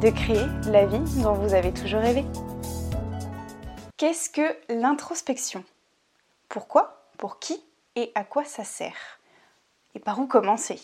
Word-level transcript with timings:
de 0.00 0.10
créer 0.10 0.46
la 0.70 0.84
vie 0.84 1.22
dont 1.22 1.32
vous 1.32 1.54
avez 1.54 1.72
toujours 1.72 2.00
rêvé. 2.00 2.24
Qu'est-ce 3.96 4.28
que 4.28 4.54
l'introspection? 4.68 5.64
Pourquoi? 6.50 7.08
Pour 7.16 7.38
qui? 7.38 7.62
Et 7.94 8.12
à 8.14 8.22
quoi 8.22 8.44
ça 8.44 8.62
sert? 8.62 9.18
Et 9.94 9.98
par 9.98 10.18
où 10.18 10.26
commencer? 10.26 10.78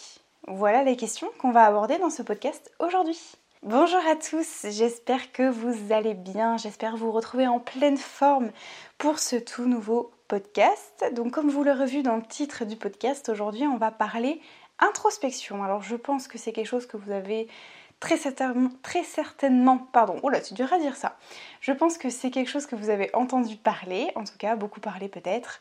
Voilà 0.49 0.83
les 0.83 0.97
questions 0.97 1.29
qu'on 1.39 1.51
va 1.51 1.67
aborder 1.67 1.99
dans 1.99 2.09
ce 2.09 2.23
podcast 2.23 2.73
aujourd'hui. 2.79 3.21
Bonjour 3.63 4.01
à 4.11 4.17
tous, 4.17 4.67
j'espère 4.71 5.31
que 5.31 5.49
vous 5.49 5.93
allez 5.93 6.15
bien, 6.15 6.57
j'espère 6.57 6.97
vous 6.97 7.13
retrouver 7.13 7.47
en 7.47 7.61
pleine 7.61 7.99
forme 7.99 8.51
pour 8.99 9.19
ce 9.19 9.37
tout 9.37 9.67
nouveau 9.67 10.11
podcast. 10.27 11.05
Donc 11.13 11.33
comme 11.33 11.51
vous 11.51 11.63
l'aurez 11.63 11.87
vu 11.87 12.03
dans 12.03 12.17
le 12.17 12.25
titre 12.25 12.65
du 12.65 12.77
podcast, 12.77 13.29
aujourd'hui 13.29 13.67
on 13.67 13.77
va 13.77 13.91
parler 13.91 14.41
introspection. 14.81 15.63
Alors 15.63 15.83
je 15.83 15.97
pense 15.97 16.27
que 16.27 16.39
c'est 16.39 16.53
quelque 16.53 16.67
chose 16.67 16.87
que 16.87 16.97
vous 16.97 17.13
avez 17.13 17.47
très 18.03 19.05
certainement, 19.05 19.79
pardon, 19.93 20.19
oh 20.23 20.29
là 20.29 20.41
c'est 20.43 20.61
à 20.61 20.79
dire 20.79 20.97
ça. 20.97 21.17
Je 21.61 21.73
pense 21.73 21.99
que 21.99 22.11
c'est 22.11 22.31
quelque 22.31 22.49
chose 22.49 22.67
que 22.67 22.75
vous 22.75 22.91
avez 22.91 23.15
entendu 23.15 23.57
parler, 23.57 24.11
en 24.15 24.25
tout 24.25 24.37
cas 24.39 24.57
beaucoup 24.57 24.81
parler 24.81 25.09
peut-être. 25.09 25.61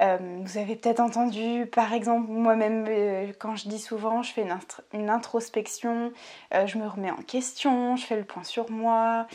Euh, 0.00 0.16
vous 0.42 0.58
avez 0.58 0.76
peut-être 0.76 1.00
entendu, 1.00 1.66
par 1.66 1.92
exemple, 1.92 2.30
moi-même, 2.30 2.86
euh, 2.88 3.32
quand 3.38 3.56
je 3.56 3.68
dis 3.68 3.80
souvent, 3.80 4.22
je 4.22 4.32
fais 4.32 4.46
une, 4.92 5.10
introspection, 5.10 6.12
euh, 6.54 6.66
je 6.66 6.78
me 6.78 6.86
remets 6.86 7.10
en 7.10 7.22
question, 7.22 7.96
je 7.96 8.06
fais 8.06 8.16
le 8.16 8.24
point 8.24 8.44
sur 8.44 8.70
moi, 8.70 9.26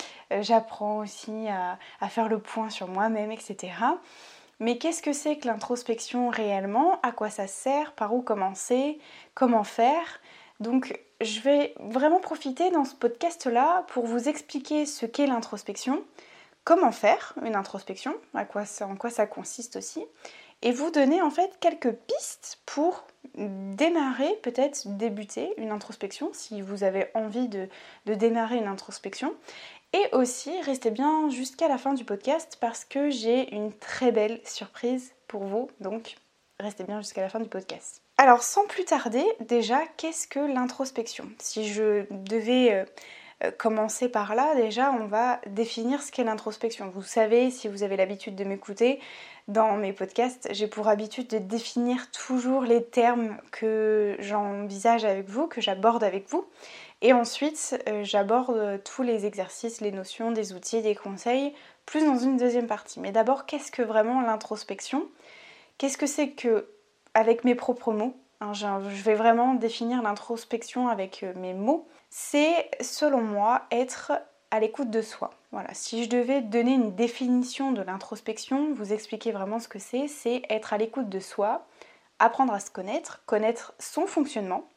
j'apprends 0.42 1.00
aussi 1.00 1.48
à, 1.50 2.08
faire 2.10 2.30
le 2.30 2.40
point 2.40 2.70
sur 2.70 2.88
moi-même, 2.88 3.32
etc. 3.32 3.74
Mais 4.60 4.78
qu'est-ce 4.78 5.02
que 5.02 5.14
c'est 5.14 5.38
que 5.38 5.48
l'introspection 5.48 6.30
réellement? 6.30 7.00
À 7.02 7.12
quoi 7.12 7.30
ça 7.30 7.48
sert? 7.48 7.92
Par 7.94 8.14
où 8.14 8.22
commencer? 8.22 9.00
Comment 9.34 9.66
faire? 9.66 10.22
Donc, 10.60 10.98
je 11.24 11.42
vais 11.42 11.74
vraiment 11.80 12.20
profiter 12.20 12.70
dans 12.72 12.86
ce 12.86 12.96
podcast-là 12.96 13.86
pour 13.88 14.06
vous 14.06 14.30
expliquer 14.30 14.86
ce 14.86 15.06
qu'est 15.06 15.28
l'introspection, 15.28 16.04
comment 16.64 16.92
faire 16.92 17.34
une 17.44 17.56
introspection, 17.56 18.16
en 18.34 18.46
quoi 18.46 18.66
ça 18.66 19.26
consiste 19.28 19.76
aussi, 19.76 20.06
et 20.62 20.72
vous 20.72 20.92
donner 20.92 21.22
en 21.22 21.30
fait 21.30 21.58
quelques 21.60 21.92
pistes 21.92 22.60
pour 22.66 23.06
démarrer, 23.36 24.34
peut-être 24.42 24.88
débuter 24.98 25.54
une 25.58 25.72
introspection 25.72 26.32
si 26.34 26.62
vous 26.62 26.84
avez 26.84 27.08
envie 27.14 27.50
de, 27.50 27.68
démarrer 28.06 28.58
une 28.58 28.68
introspection. 28.68 29.34
Et 29.92 30.16
aussi, 30.16 30.60
restez 30.62 30.90
bien 30.90 31.30
jusqu'à 31.30 31.68
la 31.68 31.78
fin 31.78 31.94
du 31.94 32.06
podcast 32.06 32.58
parce 32.60 32.86
que 32.86 33.10
j'ai 33.10 33.54
une 33.54 33.72
très 33.74 34.12
belle 34.12 34.40
surprise 34.46 35.14
pour 35.28 35.44
vous. 35.44 35.70
Donc, 35.82 36.16
restez 36.60 36.84
bien 36.84 37.02
jusqu'à 37.02 37.22
la 37.22 37.30
fin 37.30 37.40
du 37.40 37.50
podcast. 37.50 38.03
Alors, 38.18 38.44
sans 38.44 38.66
plus 38.68 38.86
tarder, 38.86 39.26
déjà, 39.40 39.82
qu'est-ce 39.98 40.28
que 40.28 40.40
l'introspection? 40.40 41.26
Si 41.40 41.68
je 41.68 42.06
devais 42.12 42.72
euh, 42.74 42.86
euh, 43.44 43.52
commencer 43.52 44.08
par 44.08 44.36
là, 44.36 44.54
déjà, 44.56 44.92
on 44.92 45.08
va 45.08 45.42
définir 45.48 46.02
ce 46.04 46.12
qu'est 46.12 46.24
l'introspection. 46.24 46.92
Vous 46.94 47.02
savez, 47.02 47.50
si 47.50 47.68
vous 47.68 47.82
avez 47.82 47.98
l'habitude 47.98 48.36
de 48.36 48.44
m'écouter, 48.44 49.00
dans 49.48 49.76
mes 49.76 49.92
podcasts, 49.94 50.48
j'ai 50.52 50.68
pour 50.68 50.88
habitude 50.88 51.28
de 51.28 51.38
définir 51.40 52.12
toujours 52.12 52.62
les 52.62 52.84
termes 52.84 53.38
que 53.52 54.16
j'envisage 54.20 55.04
avec 55.04 55.28
vous, 55.28 55.48
que 55.48 55.60
j'aborde 55.60 56.04
avec 56.04 56.30
vous. 56.30 56.46
Et 57.02 57.12
ensuite, 57.14 57.78
euh, 57.90 58.04
j'aborde 58.04 58.82
tous 58.86 59.02
les 59.02 59.26
exercices, 59.26 59.82
les 59.82 59.92
notions, 59.92 60.32
des 60.32 60.54
outils, 60.54 60.82
des 60.82 60.96
conseils, 60.96 61.54
plus 61.86 62.06
dans 62.06 62.18
une 62.18 62.38
deuxième 62.38 62.68
partie. 62.68 63.00
Mais 63.00 63.12
d'abord, 63.12 63.46
qu'est-ce 63.48 63.72
que 63.72 63.82
vraiment 63.82 64.22
l'introspection? 64.22 65.10
Qu'est-ce 65.78 65.98
que 65.98 66.06
c'est 66.06 66.30
que, 66.30 66.70
avec 67.14 67.44
mes 67.44 67.56
propres 67.56 67.92
mots, 67.92 68.16
hein, 68.42 68.54
je 68.54 69.04
vais 69.04 69.16
vraiment 69.16 69.54
définir 69.54 70.02
l'introspection 70.02 70.88
avec 70.88 71.24
euh, 71.24 71.34
mes 71.36 71.54
mots, 71.54 71.88
c'est 72.10 72.70
selon 72.82 73.22
moi 73.22 73.64
être 73.72 74.14
à 74.52 74.60
l'écoute 74.60 74.92
de 74.92 75.02
soi. 75.02 75.32
Voilà, 75.52 75.74
si 75.74 76.04
je 76.04 76.10
devais 76.10 76.42
donner 76.42 76.74
une 76.74 76.96
définition 76.96 77.72
de 77.72 77.82
l'introspection, 77.82 78.74
vous 78.74 78.94
expliquer 78.94 79.32
vraiment 79.32 79.60
ce 79.60 79.68
que 79.68 79.80
c'est, 79.80 80.08
c'est 80.08 80.44
être 80.50 80.74
à 80.74 80.78
l'écoute 80.78 81.10
de 81.10 81.20
soi, 81.20 81.66
apprendre 82.20 82.54
à 82.54 82.60
se 82.60 82.72
connaître, 82.72 83.24
connaître 83.26 83.74
son 83.80 84.06
fonctionnement, 84.06 84.68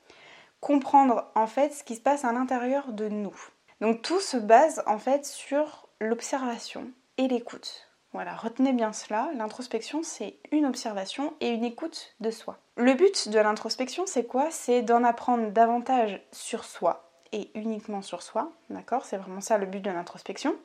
comprendre 0.60 1.30
en 1.34 1.46
fait 1.46 1.72
ce 1.72 1.84
qui 1.84 1.94
se 1.94 2.00
passe 2.00 2.24
à 2.24 2.32
l'intérieur 2.32 2.92
de 2.92 3.08
nous. 3.08 3.36
Donc 3.80 4.02
tout 4.02 4.20
se 4.20 4.36
base 4.36 4.82
en 4.86 4.98
fait 4.98 5.26
sur 5.26 5.88
l'observation 6.00 6.90
et 7.18 7.28
l'écoute. 7.28 7.85
Voilà, 8.16 8.34
retenez 8.34 8.72
bien 8.72 8.94
cela, 8.94 9.28
l'introspection 9.36 10.02
c'est 10.02 10.38
une 10.50 10.64
observation 10.64 11.34
et 11.42 11.50
une 11.50 11.66
écoute 11.66 12.14
de 12.20 12.30
soi. 12.30 12.56
Le 12.78 12.94
but 12.94 13.28
de 13.28 13.38
l'introspection 13.38 14.06
c'est 14.06 14.24
quoi? 14.24 14.50
C'est 14.50 14.80
d'en 14.80 15.04
apprendre 15.04 15.50
davantage 15.50 16.22
sur 16.32 16.64
soi, 16.64 17.10
et 17.32 17.50
uniquement 17.54 18.00
sur 18.00 18.22
soi, 18.22 18.52
d'accord? 18.70 19.04
C'est 19.04 19.18
vraiment 19.18 19.42
ça 19.42 19.58
le 19.58 19.66
but 19.66 19.80
de 19.80 19.90
l'introspection, 19.90 20.56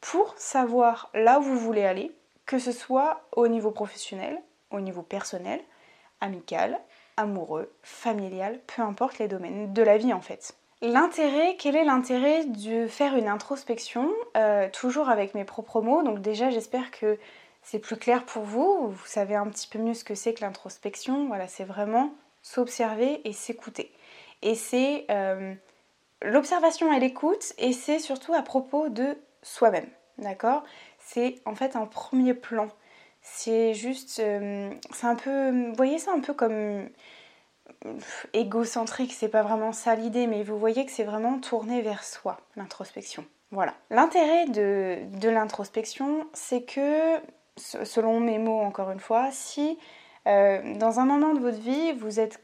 pour 0.00 0.32
savoir 0.38 1.10
là 1.12 1.38
où 1.38 1.42
vous 1.42 1.58
voulez 1.58 1.84
aller, 1.84 2.16
que 2.46 2.58
ce 2.58 2.72
soit 2.72 3.28
au 3.32 3.46
niveau 3.46 3.72
professionnel, 3.72 4.40
au 4.70 4.80
niveau 4.80 5.02
personnel, 5.02 5.60
amical, 6.22 6.80
amoureux, 7.18 7.70
familial, 7.82 8.58
peu 8.74 8.80
importe 8.80 9.18
les 9.18 9.28
domaines 9.28 9.74
de 9.74 9.82
la 9.82 9.98
vie 9.98 10.14
en 10.14 10.22
fait. 10.22 10.54
L'intérêt, 10.82 11.56
quel 11.58 11.76
est 11.76 11.84
l'intérêt 11.84 12.46
de 12.46 12.86
faire 12.86 13.14
une 13.14 13.28
introspection, 13.28 14.10
euh, 14.36 14.68
toujours 14.72 15.10
avec 15.10 15.34
mes 15.34 15.44
propres 15.44 15.82
mots? 15.82 16.02
Donc 16.02 16.22
déjà 16.22 16.48
j'espère 16.48 16.90
que 16.90 17.18
c'est 17.62 17.78
plus 17.78 17.96
clair 17.96 18.24
pour 18.24 18.44
vous, 18.44 18.88
vous 18.88 19.06
savez 19.06 19.34
un 19.34 19.46
petit 19.48 19.68
peu 19.68 19.78
mieux 19.78 19.92
ce 19.92 20.04
que 20.04 20.14
c'est 20.14 20.32
que 20.32 20.40
l'introspection, 20.40 21.26
voilà, 21.26 21.48
c'est 21.48 21.64
vraiment 21.64 22.14
s'observer 22.40 23.20
et 23.28 23.34
s'écouter. 23.34 23.92
Et 24.40 24.54
c'est 24.54 25.04
euh, 25.10 25.52
l'observation 26.22 26.90
et 26.94 26.98
l'écoute, 26.98 27.52
et 27.58 27.74
c'est 27.74 27.98
surtout 27.98 28.32
à 28.32 28.40
propos 28.40 28.88
de 28.88 29.18
soi-même, 29.42 29.88
d'accord? 30.16 30.64
C'est 30.98 31.34
en 31.44 31.54
fait 31.54 31.76
un 31.76 31.84
premier 31.84 32.32
plan. 32.32 32.68
C'est 33.20 33.74
juste, 33.74 34.18
euh, 34.20 34.70
c'est 34.92 35.06
un 35.06 35.16
peu, 35.16 35.72
voyez 35.74 35.98
ça 35.98 36.12
un 36.12 36.20
peu 36.20 36.32
comme 36.32 36.88
égocentrique, 38.32 39.12
c'est 39.12 39.28
pas 39.28 39.42
vraiment 39.42 39.72
ça 39.72 39.94
l'idée, 39.94 40.26
mais 40.26 40.42
vous 40.42 40.58
voyez 40.58 40.84
que 40.84 40.92
c'est 40.92 41.04
vraiment 41.04 41.38
tourné 41.38 41.82
vers 41.82 42.04
soi, 42.04 42.38
l'introspection. 42.56 43.24
Voilà. 43.50 43.74
L'intérêt 43.90 44.46
de, 44.46 44.98
de 45.18 45.28
l'introspection, 45.28 46.26
c'est 46.32 46.62
que, 46.62 47.16
selon 47.56 48.20
mes 48.20 48.38
mots 48.38 48.60
encore 48.60 48.90
une 48.90 49.00
fois, 49.00 49.28
si 49.32 49.78
euh, 50.28 50.74
dans 50.76 51.00
un 51.00 51.04
moment 51.04 51.34
de 51.34 51.40
votre 51.40 51.58
vie, 51.58 51.92
vous 51.92 52.20
êtes 52.20 52.40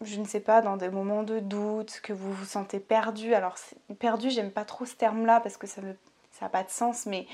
je 0.00 0.20
ne 0.20 0.26
sais 0.26 0.40
pas, 0.40 0.60
dans 0.60 0.76
des 0.76 0.88
moments 0.88 1.22
de 1.22 1.38
doute, 1.38 2.00
que 2.02 2.12
vous 2.12 2.32
vous 2.32 2.44
sentez 2.44 2.80
perdu. 2.80 3.34
Alors, 3.34 3.56
perdu, 3.98 4.30
j'aime 4.30 4.50
pas 4.50 4.64
trop 4.64 4.84
ce 4.84 4.94
terme-là 4.94 5.40
parce 5.40 5.56
que 5.56 5.66
ça 5.66 5.80
n'a 5.80 5.92
ça 6.32 6.48
pas 6.48 6.62
de 6.62 6.70
sens, 6.70 7.06
mais 7.06 7.26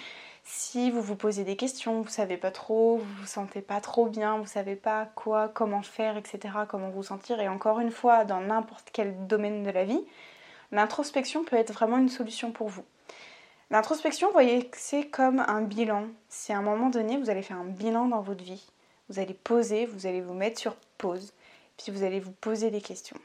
si 0.44 0.90
vous 0.90 1.02
vous 1.02 1.16
posez 1.16 1.44
des 1.44 1.56
questions, 1.56 2.02
vous 2.02 2.08
savez 2.08 2.36
pas 2.36 2.50
trop, 2.50 2.98
vous 2.98 3.14
vous 3.20 3.26
sentez 3.26 3.60
pas 3.60 3.80
trop 3.80 4.06
bien, 4.06 4.38
vous 4.38 4.46
savez 4.46 4.76
pas 4.76 5.06
quoi, 5.14 5.48
comment 5.48 5.82
faire, 5.82 6.16
etc., 6.16 6.54
comment 6.68 6.90
vous 6.90 7.02
sentir, 7.02 7.40
et 7.40 7.48
encore 7.48 7.80
une 7.80 7.90
fois, 7.90 8.24
dans 8.24 8.40
n'importe 8.40 8.88
quel 8.92 9.26
domaine 9.26 9.62
de 9.62 9.70
la 9.70 9.84
vie, 9.84 10.04
l'introspection 10.72 11.44
peut 11.44 11.56
être 11.56 11.72
vraiment 11.72 11.98
une 11.98 12.08
solution 12.08 12.52
pour 12.52 12.68
vous. 12.68 12.84
L'introspection, 13.70 14.28
vous 14.28 14.32
voyez, 14.32 14.68
c'est 14.74 15.06
comme 15.06 15.40
un 15.40 15.62
bilan. 15.62 16.08
C'est 16.28 16.52
à 16.52 16.58
un 16.58 16.62
moment 16.62 16.90
donné, 16.90 17.18
vous 17.18 17.30
allez 17.30 17.42
faire 17.42 17.58
un 17.58 17.64
bilan 17.64 18.06
dans 18.06 18.20
votre 18.20 18.42
vie. 18.42 18.66
Vous 19.08 19.20
allez 19.20 19.34
poser, 19.34 19.86
vous 19.86 20.06
allez 20.06 20.20
vous 20.20 20.34
mettre 20.34 20.58
sur 20.58 20.74
pause 20.98 21.32
puis 21.80 21.92
vous 21.92 22.02
allez 22.02 22.20
vous 22.20 22.32
poser 22.32 22.70
des 22.70 22.80
questions 22.80 23.16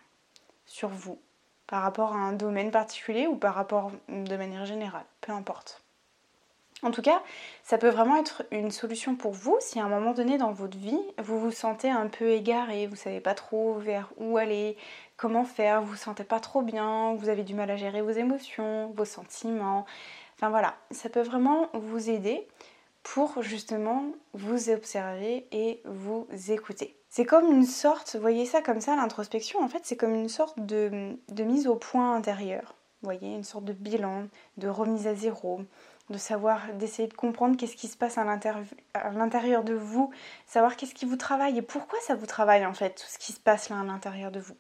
sur 0.65 0.89
vous, 0.89 1.19
par 1.68 1.81
rapport 1.81 2.13
à 2.13 2.19
un 2.19 2.33
domaine 2.33 2.71
particulier 2.71 3.27
ou 3.27 3.35
par 3.35 3.53
rapport 3.53 3.91
de 4.07 4.38
manière 4.38 4.65
générale, 4.65 5.06
peu 5.21 5.31
importe. 5.31 5.84
En 6.85 6.91
tout 6.91 7.01
cas, 7.01 7.23
ça 7.63 7.79
peut 7.79 7.89
vraiment 7.89 8.15
être 8.15 8.43
une 8.51 8.69
solution 8.69 9.15
pour 9.15 9.31
vous 9.31 9.57
si 9.59 9.79
à 9.79 9.85
un 9.85 9.89
moment 9.89 10.13
donné 10.13 10.37
dans 10.37 10.51
votre 10.51 10.77
vie, 10.77 11.01
vous 11.17 11.39
vous 11.39 11.49
sentez 11.49 11.89
un 11.89 12.05
peu 12.05 12.29
égaré, 12.29 12.85
vous 12.85 12.95
savez 12.95 13.19
pas 13.19 13.33
trop 13.33 13.73
vers 13.79 14.11
où 14.17 14.37
aller, 14.37 14.77
comment 15.17 15.45
faire, 15.45 15.81
vous 15.81 15.87
vous 15.87 15.95
sentez 15.95 16.23
pas 16.23 16.39
trop 16.39 16.61
bien, 16.61 17.15
vous 17.15 17.27
avez 17.27 17.43
du 17.43 17.55
mal 17.55 17.71
à 17.71 17.75
gérer 17.75 18.03
vos 18.03 18.11
émotions, 18.11 18.93
vos 18.95 19.03
sentiments. 19.03 19.87
Enfin 20.35 20.51
voilà, 20.51 20.75
ça 20.91 21.09
peut 21.09 21.23
vraiment 21.23 21.69
vous 21.73 22.11
aider 22.11 22.47
pour 23.01 23.41
justement 23.41 24.05
vous 24.33 24.69
observer 24.69 25.47
et 25.51 25.81
vous 25.85 26.27
écouter. 26.49 26.95
C'est 27.09 27.25
comme 27.25 27.51
une 27.51 27.65
sorte, 27.65 28.15
voyez 28.15 28.45
ça 28.45 28.61
comme 28.61 28.79
ça, 28.79 28.95
l'introspection, 28.95 29.59
en 29.59 29.69
fait, 29.69 29.81
c'est 29.85 29.97
comme 29.97 30.13
une 30.13 30.29
sorte 30.29 30.59
de, 30.59 31.17
mise 31.43 31.65
au 31.65 31.77
point 31.77 32.13
intérieur. 32.13 32.75
Vous 33.01 33.07
voyez, 33.07 33.33
une 33.33 33.43
sorte 33.43 33.65
de 33.65 33.73
bilan, 33.73 34.27
de 34.57 34.67
remise 34.67 35.07
à 35.07 35.15
zéro, 35.15 35.61
de 36.10 36.18
savoir, 36.18 36.62
d'essayer 36.74 37.07
de 37.07 37.13
comprendre 37.13 37.57
qu'est-ce 37.57 37.75
qui 37.75 37.88
se 37.88 37.98
passe 37.98 38.18
à 38.18 38.24
l'intérieur 38.24 39.63
de 39.63 39.74
vous, 39.74 40.12
savoir 40.46 40.75
qu'est-ce 40.75 40.94
qui 40.94 41.06
vous 41.06 41.16
travaille 41.16 41.57
et 41.57 41.62
pourquoi 41.62 42.00
ça 42.02 42.16
vous 42.16 42.28
travaille 42.28 42.66
en 42.66 42.74
fait, 42.74 42.92
tout 42.92 43.07
ce 43.07 43.18
qui 43.18 43.34
se 43.34 43.40
passe 43.40 43.69
là 43.69 43.80
à 43.80 43.84
l'intérieur 43.84 44.31
de 44.31 44.40
vous. 44.40 44.56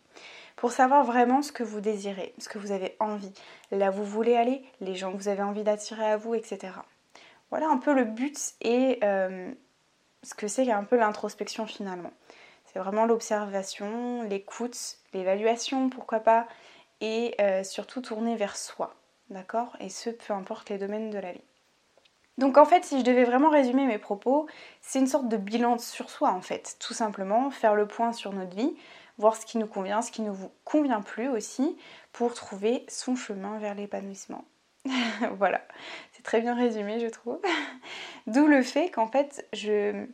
Pour 0.55 0.71
savoir 0.71 1.03
vraiment 1.03 1.41
ce 1.41 1.51
que 1.51 1.63
vous 1.63 1.81
désirez, 1.81 2.33
ce 2.39 2.49
que 2.49 2.57
vous 2.57 2.71
avez 2.71 2.95
envie, 2.99 3.33
là 3.71 3.91
où 3.91 3.93
vous 3.93 4.05
voulez 4.05 4.35
aller, 4.35 4.63
les 4.81 4.95
gens 4.95 5.11
que 5.11 5.17
vous 5.17 5.27
avez 5.27 5.43
envie 5.43 5.63
d'attirer 5.63 6.05
à 6.05 6.17
vous, 6.17 6.33
etc. 6.33 6.73
Voilà 7.51 7.67
un 7.67 7.77
peu 7.77 7.93
le 7.93 8.05
but 8.05 8.53
et 8.61 8.99
euh, 9.03 9.51
ce 10.23 10.33
que 10.33 10.47
c'est 10.47 10.71
un 10.71 10.83
peu 10.83 10.97
l'introspection 10.97 11.67
finalement. 11.67 12.11
C'est 12.65 12.79
vraiment 12.79 13.05
l'observation, 13.05 14.23
l'écoute, 14.23 14.97
l'évaluation, 15.13 15.89
pourquoi 15.89 16.19
pas, 16.21 16.47
et 17.01 17.35
euh, 17.39 17.63
surtout 17.63 18.01
tourner 18.01 18.35
vers 18.35 18.57
soi. 18.57 18.95
D'accord? 19.29 19.75
Et 19.79 19.89
ce, 19.89 20.09
peu 20.09 20.33
importe 20.33 20.69
les 20.69 20.77
domaines 20.77 21.09
de 21.09 21.19
la 21.19 21.31
vie. 21.31 21.41
Donc 22.37 22.57
en 22.57 22.65
fait, 22.65 22.83
si 22.83 22.99
je 22.99 23.03
devais 23.03 23.23
vraiment 23.23 23.49
résumer 23.49 23.85
mes 23.85 23.97
propos, 23.97 24.47
c'est 24.81 24.99
une 24.99 25.07
sorte 25.07 25.29
de 25.29 25.37
bilan 25.37 25.77
sur 25.77 26.09
soi 26.09 26.31
en 26.31 26.41
fait, 26.41 26.75
tout 26.79 26.93
simplement, 26.93 27.49
faire 27.49 27.75
le 27.75 27.87
point 27.87 28.11
sur 28.11 28.33
notre 28.33 28.55
vie, 28.55 28.75
voir 29.17 29.37
ce 29.37 29.45
qui 29.45 29.57
nous 29.57 29.67
convient, 29.67 30.01
ce 30.01 30.11
qui 30.11 30.21
ne 30.21 30.31
vous 30.31 30.51
convient 30.65 31.01
plus 31.01 31.29
aussi, 31.29 31.77
pour 32.11 32.33
trouver 32.33 32.85
son 32.89 33.15
chemin 33.15 33.57
vers 33.57 33.73
l'épanouissement. 33.73 34.43
voilà, 35.37 35.61
c'est 36.11 36.23
très 36.23 36.41
bien 36.41 36.55
résumé 36.55 36.99
je 36.99 37.07
trouve. 37.07 37.39
D'où 38.27 38.47
le 38.47 38.61
fait 38.61 38.89
qu'en 38.89 39.07
fait, 39.07 39.47
je, 39.53 40.05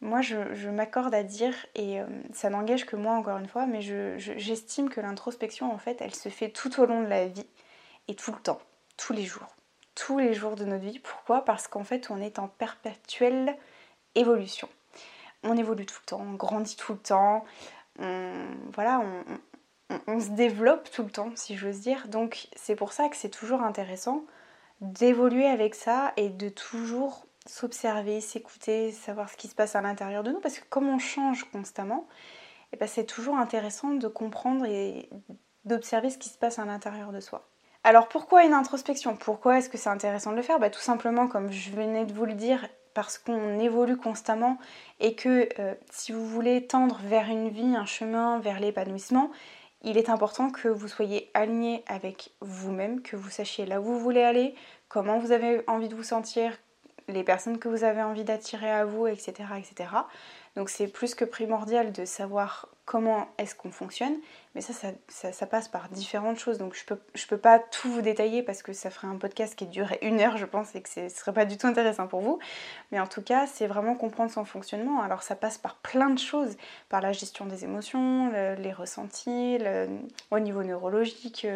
moi 0.00 0.22
je, 0.22 0.70
m'accorde 0.70 1.14
à 1.14 1.22
dire, 1.22 1.54
et 1.74 2.00
euh, 2.00 2.06
ça 2.32 2.48
n'engage 2.48 2.86
que 2.86 2.96
moi 2.96 3.12
encore 3.12 3.36
une 3.36 3.48
fois, 3.48 3.66
mais 3.66 3.82
j'estime 3.82 4.88
que 4.88 5.02
l'introspection 5.02 5.70
en 5.70 5.78
fait, 5.78 5.98
elle 6.00 6.14
se 6.14 6.30
fait 6.30 6.48
tout 6.48 6.80
au 6.80 6.86
long 6.86 7.02
de 7.02 7.08
la 7.08 7.26
vie 7.26 7.46
et 8.08 8.14
tout 8.14 8.32
le 8.32 8.38
temps, 8.38 8.60
tous 8.96 9.12
les 9.12 9.24
jours, 9.24 9.54
tous 9.94 10.18
les 10.18 10.34
jours 10.34 10.56
de 10.56 10.64
notre 10.64 10.84
vie. 10.84 10.98
Pourquoi? 10.98 11.44
Parce 11.44 11.68
qu'en 11.68 11.84
fait, 11.84 12.10
on 12.10 12.20
est 12.20 12.38
en 12.38 12.48
perpétuelle 12.48 13.56
évolution. 14.14 14.68
On 15.44 15.56
évolue 15.56 15.86
tout 15.86 15.98
le 16.02 16.06
temps, 16.06 16.20
on 16.20 16.34
grandit 16.34 16.76
tout 16.76 16.92
le 16.92 16.98
temps, 16.98 17.44
on, 17.98 18.32
voilà, 18.72 19.00
on, 20.06 20.20
se 20.20 20.30
développe 20.30 20.90
tout 20.90 21.02
le 21.04 21.10
temps, 21.10 21.30
si 21.36 21.56
j'ose 21.56 21.80
dire. 21.80 22.08
Donc 22.08 22.48
c'est 22.56 22.74
pour 22.74 22.92
ça 22.92 23.08
que 23.08 23.16
c'est 23.16 23.28
toujours 23.28 23.62
intéressant 23.62 24.24
d'évoluer 24.80 25.46
avec 25.46 25.74
ça 25.74 26.12
et 26.16 26.28
de 26.28 26.48
toujours 26.48 27.26
s'observer, 27.46 28.20
s'écouter, 28.20 28.92
savoir 28.92 29.28
ce 29.30 29.36
qui 29.36 29.48
se 29.48 29.54
passe 29.54 29.74
à 29.74 29.80
l'intérieur 29.80 30.22
de 30.22 30.32
nous, 30.32 30.40
parce 30.40 30.58
que 30.58 30.68
comme 30.68 30.88
on 30.88 30.98
change 30.98 31.44
constamment, 31.44 32.06
eh 32.72 32.76
ben 32.76 32.86
c'est 32.86 33.04
toujours 33.04 33.36
intéressant 33.36 33.90
de 33.90 34.08
comprendre 34.08 34.66
et 34.66 35.08
d'observer 35.64 36.10
ce 36.10 36.18
qui 36.18 36.28
se 36.28 36.38
passe 36.38 36.58
à 36.58 36.64
l'intérieur 36.64 37.12
de 37.12 37.20
soi. 37.20 37.48
Alors 37.88 38.06
pourquoi 38.06 38.44
une 38.44 38.52
introspection? 38.52 39.16
Pourquoi 39.16 39.56
est-ce 39.56 39.70
que 39.70 39.78
c'est 39.78 39.88
intéressant 39.88 40.32
de 40.32 40.36
le 40.36 40.42
faire? 40.42 40.58
Bah, 40.58 40.68
Tout 40.68 40.78
simplement, 40.78 41.26
comme 41.26 41.50
je 41.50 41.70
venais 41.70 42.04
de 42.04 42.12
vous 42.12 42.26
le 42.26 42.34
dire, 42.34 42.68
parce 42.92 43.16
qu'on 43.16 43.58
évolue 43.58 43.96
constamment 43.96 44.58
et 45.00 45.14
que 45.14 45.48
euh, 45.58 45.74
si 45.90 46.12
vous 46.12 46.26
voulez 46.26 46.66
tendre 46.66 47.00
vers 47.04 47.30
une 47.30 47.48
vie, 47.48 47.74
un 47.74 47.86
chemin, 47.86 48.40
vers 48.40 48.60
l'épanouissement, 48.60 49.30
il 49.84 49.96
est 49.96 50.10
important 50.10 50.50
que 50.50 50.68
vous 50.68 50.86
soyez 50.86 51.30
aligné 51.32 51.82
avec 51.86 52.32
vous-même, 52.42 53.00
que 53.00 53.16
vous 53.16 53.30
sachiez 53.30 53.64
là 53.64 53.80
où 53.80 53.84
vous 53.84 53.98
voulez 53.98 54.22
aller, 54.22 54.54
comment 54.90 55.18
vous 55.18 55.32
avez 55.32 55.62
envie 55.66 55.88
de 55.88 55.94
vous 55.94 56.02
sentir, 56.02 56.52
les 57.08 57.24
personnes 57.24 57.58
que 57.58 57.70
vous 57.70 57.84
avez 57.84 58.02
envie 58.02 58.24
d'attirer 58.24 58.70
à 58.70 58.84
vous, 58.84 59.06
etc. 59.06 59.32
etc. 59.56 59.88
Donc 60.56 60.70
c'est 60.70 60.88
plus 60.88 61.14
que 61.14 61.24
primordial 61.24 61.92
de 61.92 62.04
savoir 62.04 62.68
comment 62.88 63.28
est-ce 63.36 63.54
qu'on 63.54 63.70
fonctionne, 63.70 64.14
mais 64.54 64.62
ça 64.62 64.72
ça, 65.08 65.46
passe 65.46 65.68
par 65.68 65.90
différentes 65.90 66.38
choses. 66.38 66.56
Donc 66.56 66.74
je 66.74 66.86
peux, 66.86 66.98
je 67.14 67.26
peux 67.26 67.36
pas 67.36 67.58
tout 67.58 67.90
vous 67.90 68.00
détailler 68.00 68.42
parce 68.42 68.62
que 68.62 68.72
ça 68.72 68.88
ferait 68.88 69.08
un 69.08 69.16
podcast 69.16 69.54
qui 69.54 69.66
durerait 69.66 69.98
une 70.02 70.20
heure, 70.20 70.38
je 70.38 70.46
pense, 70.46 70.74
et 70.74 70.80
que 70.80 70.88
ce 70.88 71.10
serait 71.10 71.34
pas 71.34 71.44
du 71.44 71.58
tout 71.58 71.66
intéressant 71.66 72.06
pour 72.06 72.22
vous. 72.22 72.38
Mais 72.90 72.98
en 72.98 73.06
tout 73.06 73.20
cas, 73.20 73.46
c'est 73.46 73.66
vraiment 73.66 73.94
comprendre 73.94 74.30
son 74.30 74.46
fonctionnement. 74.46 75.02
Alors 75.02 75.22
ça 75.22 75.36
passe 75.36 75.58
par 75.58 75.74
plein 75.76 76.08
de 76.08 76.18
choses, 76.18 76.56
par 76.88 77.02
la 77.02 77.12
gestion 77.12 77.44
des 77.44 77.64
émotions, 77.64 78.32
les 78.58 78.72
ressentis, 78.72 79.58
au 80.30 80.38
niveau 80.38 80.62
neurologique, 80.62 81.46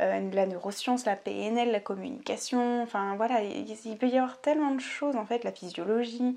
euh, 0.00 0.30
la 0.32 0.46
neuroscience, 0.46 1.04
la 1.04 1.16
PNL, 1.16 1.70
la 1.70 1.80
communication, 1.80 2.82
enfin 2.82 3.14
voilà, 3.16 3.42
il 3.42 3.98
peut 3.98 4.08
y 4.08 4.16
avoir 4.16 4.40
tellement 4.40 4.70
de 4.70 4.80
choses 4.80 5.16
en 5.16 5.26
fait, 5.26 5.44
la 5.44 5.52
physiologie. 5.52 6.36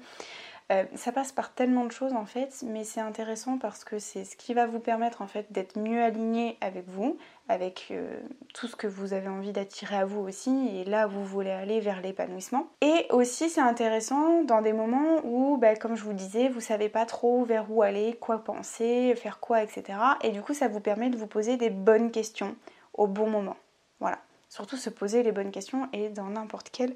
Euh, 0.72 0.86
ça 0.96 1.12
passe 1.12 1.34
par 1.34 1.54
tellement 1.54 1.84
de 1.84 1.92
choses 1.92 2.14
en 2.14 2.26
fait, 2.26 2.64
mais 2.66 2.86
c'est 2.86 3.02
intéressant 3.02 3.58
parce 3.58 3.84
que 3.84 4.00
c'est 4.00 4.24
ce 4.24 4.38
qui 4.38 4.54
va 4.54 4.68
vous 4.68 4.80
permettre 4.80 5.22
en 5.22 5.28
fait 5.28 5.52
d'être 5.52 5.78
mieux 5.78 6.02
aligné 6.02 6.58
avec 6.62 6.88
vous, 6.88 7.18
avec 7.50 7.88
euh, 7.92 8.20
tout 8.54 8.68
ce 8.68 8.78
que 8.78 8.88
vous 8.88 9.12
avez 9.12 9.28
envie 9.28 9.52
d'attirer 9.52 9.98
à 9.98 10.06
vous 10.06 10.22
aussi, 10.22 10.70
et 10.74 10.86
là 10.86 11.08
vous 11.08 11.26
voulez 11.26 11.52
aller 11.52 11.82
vers 11.82 12.02
l'épanouissement. 12.02 12.68
Et 12.80 13.06
aussi 13.10 13.50
c'est 13.50 13.60
intéressant 13.60 14.44
dans 14.44 14.62
des 14.62 14.72
moments 14.72 15.20
où, 15.26 15.58
bah, 15.58 15.76
comme 15.76 15.98
je 15.98 16.04
vous 16.04 16.14
disais, 16.14 16.48
vous 16.48 16.62
savez 16.62 16.88
pas 16.88 17.06
trop 17.06 17.44
vers 17.44 17.70
où 17.70 17.82
aller, 17.82 18.16
quoi 18.22 18.42
penser, 18.42 19.14
faire 19.16 19.42
quoi, 19.42 19.64
etc. 19.64 20.00
Et 20.22 20.30
du 20.30 20.42
coup 20.42 20.54
ça 20.54 20.70
vous 20.70 20.80
permet 20.80 21.10
de 21.10 21.18
vous 21.18 21.28
poser 21.28 21.58
des 21.58 21.70
bonnes 21.70 22.12
questions 22.12 22.56
au 22.94 23.08
bon 23.08 23.30
moment. 23.30 23.58
Voilà. 24.00 24.20
Surtout 24.48 24.78
se 24.78 24.90
poser 24.90 25.24
les 25.24 25.32
bonnes 25.34 25.52
questions 25.52 25.90
et 25.92 26.10
dans 26.10 26.26
n'importe 26.26 26.70
quel 26.72 26.94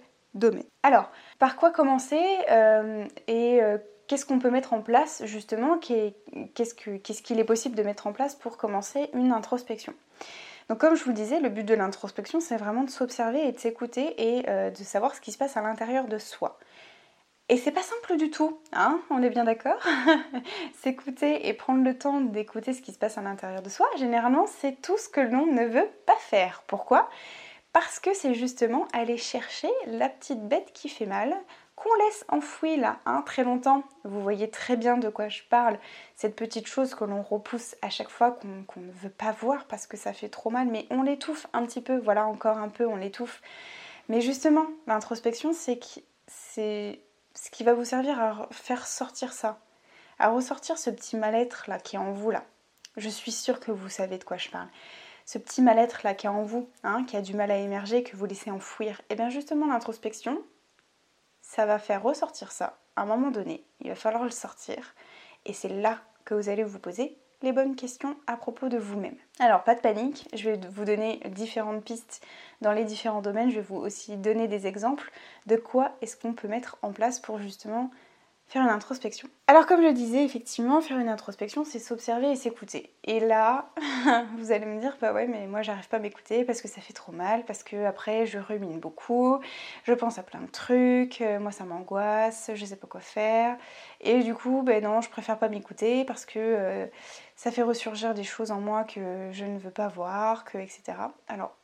Alors, 0.84 1.10
par 1.40 1.56
quoi 1.56 1.72
commencer 1.72 2.22
euh, 2.52 3.06
et 3.28 3.64
euh, 3.64 3.78
qu'est-ce 4.08 4.26
qu'on 4.26 4.40
peut 4.40 4.52
mettre 4.52 4.74
en 4.74 4.82
place 4.82 5.24
justement 5.26 5.80
Qu'est-ce 5.80 6.74
qu'il 6.74 7.40
est 7.40 7.46
possible 7.46 7.76
de 7.76 7.84
mettre 7.84 8.08
en 8.08 8.14
place 8.14 8.36
pour 8.36 8.58
commencer 8.58 9.10
une 9.14 9.32
introspection? 9.32 9.94
Donc 10.70 10.80
comme 10.80 10.96
je 10.96 11.04
vous 11.04 11.12
le 11.12 11.16
disais, 11.16 11.40
le 11.40 11.50
but 11.50 11.64
de 11.64 11.76
l'introspection, 11.76 12.40
c'est 12.40 12.58
vraiment 12.58 12.84
de 12.84 12.90
s'observer 12.90 13.48
et 13.48 13.52
de 13.52 13.60
s'écouter 13.60 14.16
et 14.18 14.50
euh, 14.50 14.72
de 14.72 14.84
savoir 14.84 15.16
ce 15.16 15.22
qui 15.22 15.32
se 15.32 15.38
passe 15.38 15.58
à 15.58 15.62
l'intérieur 15.62 16.08
de 16.08 16.18
soi. 16.18 16.58
Et 17.48 17.58
c'est 17.58 17.72
pas 17.72 17.84
simple 17.84 18.18
du 18.18 18.32
tout, 18.32 18.60
hein 18.74 19.00
On 19.12 19.22
est 19.22 19.30
bien 19.30 19.44
d'accord? 19.44 19.80
S'écouter 20.82 21.48
et 21.48 21.54
prendre 21.54 21.84
le 21.84 21.96
temps 21.96 22.20
d'écouter 22.20 22.74
ce 22.74 22.82
qui 22.82 22.92
se 22.92 22.98
passe 22.98 23.20
à 23.20 23.22
l'intérieur 23.22 23.62
de 23.62 23.70
soi, 23.70 23.86
généralement, 23.98 24.48
c'est 24.48 24.82
tout 24.82 24.98
ce 24.98 25.08
que 25.08 25.22
l'on 25.22 25.46
ne 25.46 25.64
veut 25.66 25.88
pas 26.08 26.18
faire. 26.18 26.64
Pourquoi? 26.66 27.08
Parce 27.76 28.00
que 28.00 28.14
c'est 28.14 28.34
justement 28.34 28.88
aller 28.94 29.18
chercher 29.18 29.68
la 29.88 30.08
petite 30.08 30.48
bête 30.48 30.72
qui 30.72 30.88
fait 30.88 31.06
mal, 31.06 31.36
qu'on 31.76 31.94
laisse 32.06 32.24
enfouie 32.30 32.78
là 32.78 33.00
hein, 33.06 33.22
très 33.26 33.44
longtemps. 33.44 33.84
Vous 34.06 34.22
voyez 34.22 34.50
très 34.50 34.78
bien 34.78 34.96
de 34.96 35.10
quoi 35.10 35.28
je 35.28 35.42
parle. 35.50 35.78
Cette 36.16 36.38
petite 36.38 36.68
chose 36.68 36.96
que 36.96 37.04
l'on 37.04 37.22
repousse 37.22 37.76
à 37.82 37.90
chaque 37.90 38.08
fois 38.08 38.32
qu'on 38.32 38.80
ne 38.80 38.92
veut 38.94 39.10
pas 39.10 39.34
voir 39.34 39.66
parce 39.66 39.88
que 39.88 39.98
ça 39.98 40.14
fait 40.14 40.30
trop 40.30 40.50
mal, 40.50 40.70
mais 40.70 40.88
on 40.90 41.04
l'étouffe 41.04 41.48
un 41.52 41.66
petit 41.66 41.82
peu, 41.82 41.98
voilà 41.98 42.26
encore 42.28 42.60
un 42.60 42.70
peu, 42.70 42.88
on 42.88 42.96
l'étouffe. 42.96 43.42
Mais 44.08 44.22
justement, 44.22 44.68
l'introspection, 44.88 45.52
c'est 45.52 45.82
ce 46.30 47.52
qui 47.52 47.64
va 47.66 47.74
vous 47.74 47.84
servir 47.84 48.18
à 48.22 48.48
faire 48.52 48.88
sortir 48.88 49.34
ça, 49.34 49.60
à 50.18 50.30
ressortir 50.30 50.78
ce 50.78 50.92
petit 50.92 51.18
mal-être 51.18 51.66
là 51.68 51.78
qui 51.78 51.98
est 51.98 52.00
en 52.00 52.14
vous 52.14 52.32
là. 52.32 52.46
Je 52.96 53.10
suis 53.10 53.34
sûre 53.34 53.60
que 53.60 53.74
vous 53.74 53.90
savez 53.90 54.18
de 54.18 54.24
quoi 54.24 54.38
je 54.38 54.48
parle 54.48 54.70
ce 55.26 55.38
petit 55.38 55.62
mal-être 55.62 56.04
là 56.04 56.14
qui 56.14 56.28
est 56.28 56.30
en 56.30 56.44
vous, 56.44 56.70
hein, 56.84 57.04
qui 57.04 57.18
a 57.18 57.22
du 57.22 57.34
mal 57.34 57.52
à 57.52 57.58
émerger, 57.58 58.04
que 58.04 58.16
vous 58.16 58.26
laissez 58.26 58.52
enfouir, 58.52 59.02
et 59.02 59.14
eh 59.14 59.16
bien 59.16 59.30
justement 59.30 59.68
l'introspection, 59.68 60.42
ça 61.42 61.66
va 61.66 61.80
faire 61.80 62.04
ressortir 62.04 62.52
ça. 62.52 62.78
À 62.96 63.02
un 63.02 63.06
moment 63.06 63.32
donné, 63.32 63.64
il 63.82 63.90
va 63.90 63.96
falloir 63.96 64.24
le 64.24 64.30
sortir, 64.30 64.96
et 65.46 65.54
c'est 65.54 65.70
là 65.70 66.00
que 66.24 66.34
vous 66.34 66.50
allez 66.50 66.64
vous 66.64 66.80
poser 66.80 67.18
les 67.42 67.52
bonnes 67.52 67.76
questions 67.76 68.16
à 68.28 68.38
propos 68.38 68.70
de 68.70 68.78
vous-même. 68.78 69.18
Alors 69.40 69.64
pas 69.64 69.76
de 69.76 69.82
panique, 69.82 70.28
je 70.34 70.50
vais 70.50 70.60
vous 70.70 70.86
donner 70.86 71.20
différentes 71.32 71.84
pistes 71.84 72.26
dans 72.62 72.72
les 72.72 72.86
différents 72.86 73.22
domaines, 73.22 73.50
je 73.50 73.58
vais 73.58 73.62
vous 73.62 73.76
aussi 73.76 74.18
donner 74.18 74.48
des 74.48 74.68
exemples 74.68 75.12
de 75.46 75.56
quoi 75.56 75.92
est-ce 76.02 76.18
qu'on 76.18 76.34
peut 76.34 76.48
mettre 76.48 76.78
en 76.82 76.92
place 76.92 77.20
pour 77.20 77.40
justement 77.40 77.92
faire 78.48 78.62
une 78.62 78.70
introspection. 78.70 79.28
Alors 79.48 79.66
comme 79.66 79.82
je 79.82 79.90
disais, 79.90 80.24
effectivement, 80.24 80.80
faire 80.82 81.00
une 81.00 81.10
introspection, 81.10 81.64
c'est 81.64 81.80
s'observer 81.80 82.32
et 82.32 82.36
s'écouter. 82.36 82.92
Et 83.04 83.20
là, 83.20 83.70
vous 84.38 84.52
allez 84.52 84.66
me 84.66 84.80
dire, 84.80 84.96
bah 85.02 85.14
ouais, 85.14 85.28
mais 85.28 85.48
moi 85.48 85.62
j'arrive 85.62 85.88
pas 85.88 85.98
à 85.98 86.00
m'écouter 86.00 86.46
parce 86.46 86.62
que 86.62 86.68
ça 86.68 86.80
fait 86.80 86.94
trop 86.94 87.12
mal, 87.12 87.44
parce 87.46 87.64
que 87.64 87.86
après 87.86 88.26
je 88.26 88.38
rumine 88.38 88.80
beaucoup, 88.80 89.40
je 89.84 89.94
pense 89.94 90.20
à 90.20 90.24
plein 90.24 90.42
de 90.42 90.52
trucs, 90.52 91.22
euh, 91.22 91.40
moi 91.40 91.52
ça 91.52 91.64
m'angoisse, 91.64 92.52
je 92.54 92.66
sais 92.66 92.76
pas 92.76 92.88
quoi 92.88 93.02
faire. 93.02 93.58
Et 94.02 94.22
du 94.22 94.36
coup, 94.36 94.62
ben 94.64 94.84
non, 94.84 95.02
je 95.02 95.10
préfère 95.10 95.40
pas 95.40 95.50
m'écouter 95.50 96.06
parce 96.06 96.26
que 96.26 96.40
euh, 96.40 96.86
ça 97.36 97.52
fait 97.52 97.64
ressurgir 97.64 98.14
des 98.14 98.24
choses 98.24 98.52
en 98.52 98.62
moi 98.62 98.84
que 98.84 99.30
je 99.32 99.46
ne 99.46 99.58
veux 99.58 99.72
pas 99.72 99.88
voir, 99.88 100.46
que 100.46 100.58
etc. 100.60 100.94
Alors, 101.28 101.56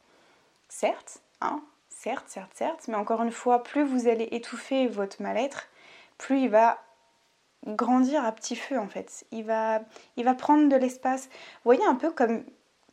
certes, 0.67 1.21
hein, 1.41 1.61
certes, 1.89 2.25
certes, 2.27 2.51
certes, 2.55 2.85
mais 2.87 2.95
encore 2.95 3.21
une 3.21 3.31
fois, 3.31 3.63
plus 3.63 3.83
vous 3.83 4.07
allez 4.07 4.27
étouffer 4.31 4.87
votre 4.87 5.21
mal-être, 5.21 5.67
plus 6.21 6.41
il 6.41 6.49
va 6.49 6.77
grandir 7.65 8.23
à 8.23 8.31
petit 8.31 8.55
feu 8.55 8.77
en 8.79 8.87
fait. 8.87 9.25
Il 9.31 9.43
va, 9.43 9.81
prendre 10.37 10.69
de 10.69 10.75
l'espace. 10.75 11.25
Vous 11.25 11.65
voyez 11.65 11.83
un 11.85 11.95
peu 11.95 12.11
comme, 12.11 12.43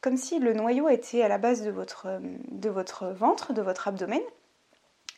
comme 0.00 0.16
si 0.16 0.38
le 0.38 0.54
noyau 0.54 0.88
était 0.88 1.23
à 1.23 1.28
la 1.28 1.38
base 1.38 1.62
de 1.62 1.70
votre, 1.70 2.20
de 2.20 2.70
votre 2.70 3.06
ventre, 3.06 3.52
de 3.52 3.62
votre 3.62 3.87
abdomen. 3.87 4.23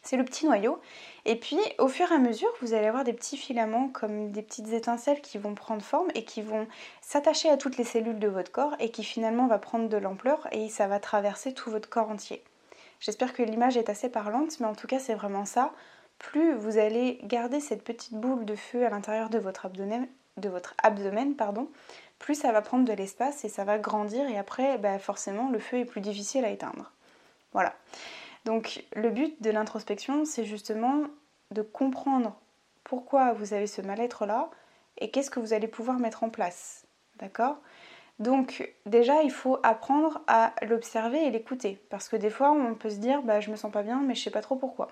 C'est 0.02 0.16
le 0.16 0.24
petit 0.24 0.46
noyau. 0.46 0.80
Et 1.24 1.36
puis 1.36 1.58
au 1.78 1.86
fur 1.86 2.10
et 2.10 2.14
à 2.14 2.18
mesure, 2.18 2.48
vous 2.60 2.74
allez 2.74 2.86
avoir 2.86 3.04
des 3.04 3.12
petits 3.12 3.36
filaments 3.36 3.88
comme 3.88 4.32
des 4.32 4.42
petites 4.42 4.72
étincelles 4.72 5.20
qui 5.20 5.38
vont 5.38 5.54
prendre 5.54 5.82
forme 5.82 6.08
et 6.14 6.24
qui 6.24 6.42
vont 6.42 6.66
s'attacher 7.02 7.48
à 7.48 7.56
toutes 7.56 7.76
les 7.76 7.84
cellules 7.84 8.18
de 8.18 8.28
votre 8.28 8.50
corps 8.50 8.74
et 8.80 8.90
qui 8.90 9.04
finalement 9.04 9.46
va 9.46 9.58
prendre 9.58 9.88
de 9.88 9.96
l'ampleur 9.96 10.48
et 10.52 10.68
ça 10.68 10.88
va 10.88 11.00
traverser 11.00 11.52
tout 11.52 11.70
votre 11.70 11.88
corps 11.88 12.10
entier. 12.10 12.42
J'espère 12.98 13.32
que 13.34 13.42
l'image 13.42 13.76
est 13.76 13.88
assez 13.88 14.08
parlante, 14.08 14.58
mais 14.58 14.66
en 14.66 14.74
tout 14.74 14.86
cas 14.86 14.98
c'est 14.98 15.14
vraiment 15.14 15.44
ça. 15.44 15.72
Plus 16.20 16.54
vous 16.54 16.78
allez 16.78 17.18
garder 17.24 17.58
cette 17.58 17.82
petite 17.82 18.14
boule 18.14 18.44
de 18.44 18.54
feu 18.54 18.86
à 18.86 18.90
l'intérieur 18.90 19.30
de 19.30 19.38
votre 19.38 19.66
abdomen, 20.82 21.34
pardon, 21.34 21.68
plus 22.20 22.36
ça 22.36 22.52
va 22.52 22.62
prendre 22.62 22.84
de 22.84 22.92
l'espace 22.92 23.44
et 23.44 23.48
ça 23.48 23.64
va 23.64 23.78
grandir 23.78 24.28
et 24.28 24.38
après 24.38 24.78
bah, 24.78 24.98
forcément 24.98 25.50
le 25.50 25.58
feu 25.58 25.78
est 25.78 25.84
plus 25.84 26.00
difficile 26.00 26.44
à 26.44 26.50
éteindre. 26.50 26.92
Voilà. 27.52 27.74
Donc 28.44 28.84
le 28.94 29.10
but 29.10 29.42
de 29.42 29.50
l'introspection 29.50 30.24
c'est 30.24 30.44
justement 30.44 31.04
de 31.50 31.62
comprendre 31.62 32.36
pourquoi 32.84 33.32
vous 33.32 33.54
avez 33.54 33.66
ce 33.66 33.82
mal-être 33.82 34.26
là 34.26 34.50
et 34.98 35.10
qu'est-ce 35.10 35.30
que 35.30 35.40
vous 35.40 35.54
allez 35.54 35.68
pouvoir 35.68 35.98
mettre 35.98 36.22
en 36.22 36.28
place. 36.28 36.84
D'accord? 37.18 37.56
Donc 38.18 38.70
déjà, 38.84 39.22
il 39.22 39.30
faut 39.30 39.58
apprendre 39.62 40.20
à 40.26 40.52
l'observer 40.68 41.26
et 41.26 41.30
l'écouter. 41.30 41.80
Parce 41.88 42.08
que 42.08 42.16
des 42.16 42.28
fois, 42.28 42.50
on 42.50 42.74
peut 42.74 42.90
se 42.90 42.96
dire, 42.96 43.22
bah, 43.22 43.40
je 43.40 43.50
me 43.50 43.56
sens 43.56 43.72
pas 43.72 43.82
bien, 43.82 44.02
mais 44.02 44.14
je 44.14 44.22
sais 44.22 44.30
pas 44.30 44.42
trop 44.42 44.56
pourquoi. 44.56 44.88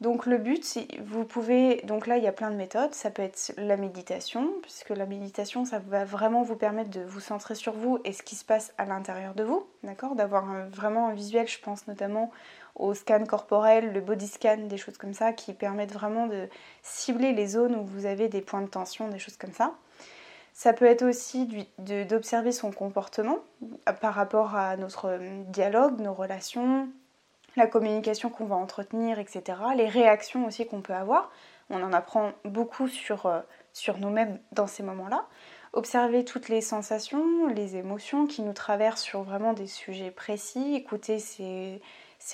Donc 0.00 0.26
le 0.26 0.38
but, 0.38 0.78
vous 1.04 1.24
pouvez, 1.24 1.82
donc 1.82 2.06
là 2.06 2.18
il 2.18 2.22
y 2.22 2.28
a 2.28 2.32
plein 2.32 2.52
de 2.52 2.56
méthodes, 2.56 2.94
ça 2.94 3.10
peut 3.10 3.22
être 3.22 3.52
la 3.56 3.76
méditation, 3.76 4.52
puisque 4.62 4.90
la 4.90 5.06
méditation 5.06 5.64
ça 5.64 5.80
va 5.80 6.04
vraiment 6.04 6.44
vous 6.44 6.54
permettre 6.54 6.90
de 6.90 7.00
vous 7.00 7.18
centrer 7.18 7.56
sur 7.56 7.72
vous 7.72 7.98
et 8.04 8.12
ce 8.12 8.22
qui 8.22 8.36
se 8.36 8.44
passe 8.44 8.72
à 8.78 8.84
l'intérieur 8.84 9.34
de 9.34 9.42
vous, 9.42 9.66
d'accord? 9.82 10.14
D'avoir 10.14 10.44
vraiment 10.70 11.08
un 11.08 11.14
visuel, 11.14 11.48
je 11.48 11.58
pense 11.58 11.88
notamment 11.88 12.30
au 12.76 12.94
scan 12.94 13.24
corporel, 13.24 13.92
le 13.92 14.00
body 14.00 14.28
scan, 14.28 14.68
des 14.68 14.76
choses 14.76 14.98
comme 14.98 15.14
ça, 15.14 15.32
qui 15.32 15.52
permettent 15.52 15.92
vraiment 15.92 16.28
de 16.28 16.48
cibler 16.84 17.32
les 17.32 17.48
zones 17.48 17.74
où 17.74 17.84
vous 17.84 18.06
avez 18.06 18.28
des 18.28 18.40
points 18.40 18.62
de 18.62 18.68
tension, 18.68 19.08
des 19.08 19.18
choses 19.18 19.36
comme 19.36 19.52
ça. 19.52 19.74
Ça 20.52 20.72
peut 20.72 20.86
être 20.86 21.02
aussi 21.02 21.66
d'observer 21.78 22.52
son 22.52 22.70
comportement 22.70 23.38
par 24.00 24.14
rapport 24.14 24.54
à 24.54 24.76
notre 24.76 25.18
dialogue, 25.48 26.00
nos 26.00 26.14
relations, 26.14 26.88
la 27.58 27.66
communication 27.66 28.30
qu'on 28.30 28.46
va 28.46 28.56
entretenir, 28.56 29.18
etc. 29.18 29.42
Les 29.76 29.88
réactions 29.88 30.46
aussi 30.46 30.66
qu'on 30.66 30.80
peut 30.80 30.94
avoir. 30.94 31.30
On 31.70 31.82
en 31.82 31.92
apprend 31.92 32.32
beaucoup 32.44 32.88
sur, 32.88 33.26
euh, 33.26 33.40
sur 33.72 33.98
nous-mêmes 33.98 34.38
dans 34.52 34.66
ces 34.66 34.82
moments-là. 34.82 35.26
Observer 35.74 36.24
toutes 36.24 36.48
les 36.48 36.62
sensations, 36.62 37.46
les 37.48 37.76
émotions 37.76 38.26
qui 38.26 38.40
nous 38.42 38.54
traversent 38.54 39.02
sur 39.02 39.22
vraiment 39.22 39.52
des 39.52 39.66
sujets 39.66 40.10
précis, 40.10 40.74
écouter 40.74 41.18
ces, 41.18 41.80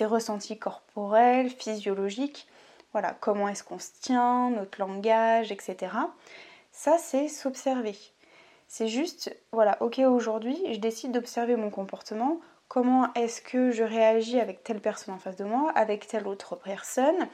ressentis 0.05 0.57
corporels, 0.57 1.49
physiologiques, 1.49 2.47
voilà, 2.93 3.13
comment 3.19 3.49
est-ce 3.49 3.63
qu'on 3.63 3.79
se 3.79 3.91
tient, 3.99 4.51
notre 4.51 4.79
langage, 4.79 5.51
etc. 5.51 5.91
Ça, 6.71 6.97
c'est 6.97 7.27
s'observer. 7.27 7.97
C'est 8.67 8.87
juste, 8.87 9.35
voilà, 9.51 9.77
ok, 9.81 9.99
aujourd'hui, 9.99 10.57
je 10.71 10.79
décide 10.79 11.11
d'observer 11.11 11.57
mon 11.57 11.69
comportement 11.69 12.39
comment 12.67 13.13
est-ce 13.13 13.41
que 13.41 13.71
je 13.71 13.83
réagis 13.83 14.39
avec 14.39 14.63
telle 14.63 14.81
personne 14.81 15.13
en 15.13 15.19
face 15.19 15.35
de 15.35 15.45
moi, 15.45 15.71
avec 15.75 16.07
telle 16.07 16.27
autre 16.27 16.55
personne, 16.55 17.27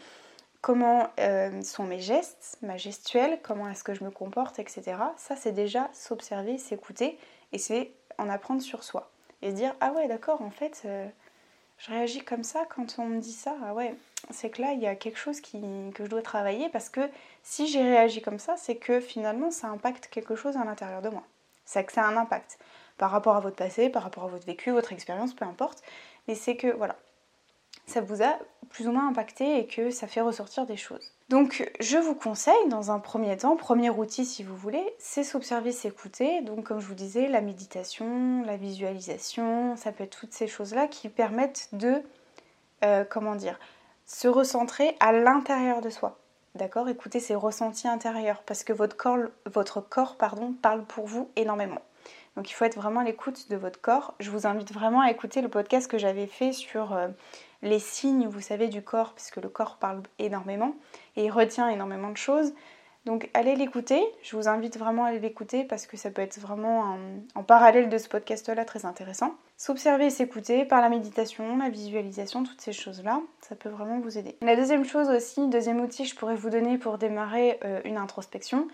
comment 0.62 1.08
euh, 1.20 1.62
sont 1.64 1.84
mes 1.84 2.00
gestes, 2.00 2.58
ma 2.62 2.78
gestuelle, 2.78 3.40
comment 3.42 3.68
est-ce 3.70 3.84
que 3.84 3.94
je 3.94 4.04
me 4.04 4.12
comporte, 4.12 4.60
etc. 4.60 4.98
Ça, 5.18 5.36
c'est 5.36 5.52
déjà 5.52 5.90
s'observer, 5.94 6.58
s'écouter, 6.58 7.18
et 7.52 7.58
c'est 7.58 7.92
en 8.18 8.30
apprendre 8.30 8.62
sur 8.62 8.84
soi. 8.84 9.12
Et 9.42 9.50
se 9.50 9.56
dire, 9.56 9.76
ah 9.80 9.92
ouais, 9.94 10.08
d'accord, 10.08 10.42
en 10.42 10.52
fait, 10.52 10.84
euh, 10.86 11.08
je 11.80 11.92
réagis 11.92 12.24
comme 12.24 12.44
ça 12.44 12.66
quand 12.76 13.00
on 13.00 13.06
me 13.06 13.20
dit 13.20 13.34
ça, 13.34 13.56
ah 13.66 13.74
ouais, 13.74 13.96
c'est 14.30 14.52
que 14.52 14.62
là, 14.62 14.74
il 14.74 14.80
y 14.80 14.88
a 14.88 14.96
quelque 14.96 15.18
chose 15.18 15.42
qui, 15.42 15.60
que 15.96 16.06
je 16.06 16.10
dois 16.10 16.22
travailler, 16.22 16.70
parce 16.70 16.90
que 16.90 17.10
si 17.42 17.68
j'ai 17.68 17.82
réagi 17.82 18.22
comme 18.22 18.38
ça, 18.38 18.56
c'est 18.58 18.76
que 18.76 19.00
finalement, 19.00 19.50
ça 19.50 19.68
impacte 19.68 20.08
quelque 20.08 20.36
chose 20.36 20.58
à 20.58 20.64
l'intérieur 20.64 21.02
de 21.02 21.10
moi. 21.10 21.24
C'est 21.66 21.84
que 21.84 21.94
ça 21.94 22.04
a 22.04 22.08
un 22.08 22.18
impact 22.18 22.60
par 23.02 23.10
rapport 23.10 23.36
à 23.36 23.40
votre 23.40 23.56
passé, 23.56 23.90
par 23.90 24.04
rapport 24.04 24.26
à 24.26 24.28
votre 24.28 24.46
vécu, 24.46 24.70
votre 24.70 24.94
expérience, 24.94 25.34
peu 25.34 25.44
importe. 25.44 25.82
Mais 26.28 26.36
c'est 26.36 26.56
que 26.56 26.68
voilà, 26.68 26.96
ça 27.88 28.00
vous 28.00 28.22
a 28.22 28.38
plus 28.70 28.88
ou 28.88 28.92
moins 28.92 29.08
impacté 29.08 29.58
et 29.58 29.66
que 29.66 29.90
ça 29.90 30.06
fait 30.06 30.22
ressortir 30.22 30.68
des 30.68 30.78
choses. 30.78 31.12
Donc 31.28 31.68
je 31.80 31.98
vous 31.98 32.14
conseille 32.14 32.68
dans 32.70 32.92
un 32.92 33.00
premier 33.00 33.36
temps, 33.38 33.56
premier 33.56 33.90
outil 33.90 34.24
si 34.24 34.44
vous 34.44 34.56
voulez, 34.56 34.86
c'est 35.00 35.24
s'observer, 35.24 35.72
s'écouter. 35.72 36.42
Donc 36.42 36.66
comme 36.66 36.80
je 36.80 36.86
vous 36.86 36.94
disais, 36.94 37.28
la 37.28 37.42
méditation, 37.42 38.44
la 38.46 38.56
visualisation, 38.56 39.76
ça 39.78 39.92
peut 39.92 40.04
être 40.04 40.20
toutes 40.20 40.34
ces 40.34 40.46
choses-là 40.46 40.88
qui 40.88 41.10
permettent 41.10 41.70
de, 41.74 42.04
euh, 42.86 43.04
comment 43.04 43.34
dire, 43.34 43.60
se 44.06 44.28
recentrer 44.28 44.96
à 45.00 45.12
l'intérieur 45.12 45.82
de 45.82 45.90
soi. 45.90 46.20
D'accord? 46.54 46.88
Écoutez 46.88 47.20
ces 47.20 47.34
ressentis 47.34 47.88
intérieurs 47.88 48.44
parce 48.46 48.64
que 48.64 48.74
votre 48.74 48.96
corps, 48.96 49.18
votre 49.52 49.82
corps 49.82 50.18
pardon, 50.18 50.54
parle 50.62 50.84
pour 50.84 51.08
vous 51.08 51.32
énormément. 51.36 51.82
Donc 52.36 52.50
il 52.50 52.54
faut 52.54 52.66
être 52.66 52.76
vraiment 52.76 53.02
à 53.02 53.04
l'écoute 53.04 53.50
de 53.50 53.56
votre 53.56 53.82
corps. 53.82 54.14
Je 54.20 54.30
vous 54.32 54.48
invite 54.48 54.74
vraiment 54.74 55.02
à 55.02 55.12
écouter 55.12 55.42
le 55.42 55.50
podcast 55.50 55.90
que 55.90 55.98
j'avais 55.98 56.28
fait 56.28 56.54
sur 56.54 56.94
euh, 56.94 57.08
les 57.62 57.80
signes, 57.80 58.28
vous 58.28 58.42
savez, 58.42 58.68
du 58.68 58.82
corps, 58.82 59.14
puisque 59.14 59.38
le 59.38 59.50
corps 59.50 59.78
parle 59.78 60.02
énormément 60.20 60.76
et 61.16 61.26
il 61.26 61.32
retient 61.32 61.70
énormément 61.70 62.10
de 62.10 62.18
choses. 62.18 62.54
Donc 63.06 63.32
allez 63.34 63.56
l'écouter, 63.56 64.04
je 64.22 64.36
vous 64.36 64.48
invite 64.48 64.78
vraiment 64.78 65.06
à 65.06 65.12
l'écouter 65.12 65.64
parce 65.64 65.88
que 65.88 65.98
ça 65.98 66.12
peut 66.12 66.22
être 66.22 66.40
vraiment 66.40 66.98
en 67.34 67.44
parallèle 67.44 67.90
de 67.90 67.98
ce 67.98 68.08
podcast-là 68.08 68.64
très 68.64 68.86
intéressant. 68.86 69.34
S'observer 69.58 70.06
et 70.06 70.10
s'écouter 70.12 70.66
par 70.66 70.82
la 70.82 70.90
méditation, 70.90 71.58
la 71.58 71.70
visualisation, 71.70 72.44
toutes 72.44 72.62
ces 72.62 72.74
choses-là, 72.74 73.22
ça 73.42 73.56
peut 73.56 73.70
vraiment 73.70 74.00
vous 74.00 74.20
aider. 74.20 74.36
La 74.42 74.56
deuxième 74.56 74.86
chose 74.86 75.10
aussi, 75.10 75.48
deuxième 75.48 75.82
outil 75.82 76.04
que 76.04 76.10
je 76.10 76.16
pourrais 76.16 76.36
vous 76.36 76.52
donner 76.52 76.78
pour 76.78 77.00
démarrer 77.00 77.60
euh, 77.66 77.82
une 77.86 77.98
introspection, 77.98 78.68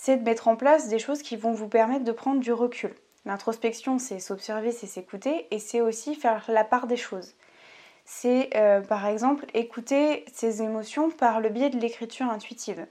c'est 0.00 0.16
de 0.16 0.22
mettre 0.22 0.46
en 0.46 0.54
place 0.54 0.86
des 0.86 1.00
choses 1.00 1.22
qui 1.22 1.34
vont 1.34 1.52
vous 1.52 1.66
permettre 1.66 2.04
de 2.04 2.12
prendre 2.12 2.40
du 2.40 2.52
recul. 2.52 2.94
L'introspection, 3.24 3.98
c'est 3.98 4.20
s'observer, 4.20 4.70
c'est 4.70 4.86
s'écouter, 4.86 5.48
et 5.50 5.58
c'est 5.58 5.80
aussi 5.80 6.14
faire 6.14 6.44
la 6.48 6.62
part 6.62 6.86
des 6.86 6.96
choses. 6.96 7.34
C'est 8.04 8.50
euh, 8.54 8.80
par 8.80 9.06
exemple 9.06 9.46
écouter 9.54 10.24
ses 10.32 10.62
émotions 10.62 11.10
par 11.10 11.40
le 11.40 11.48
biais 11.48 11.68
de 11.68 11.78
l'écriture 11.78 12.26
intuitive. 12.26 12.86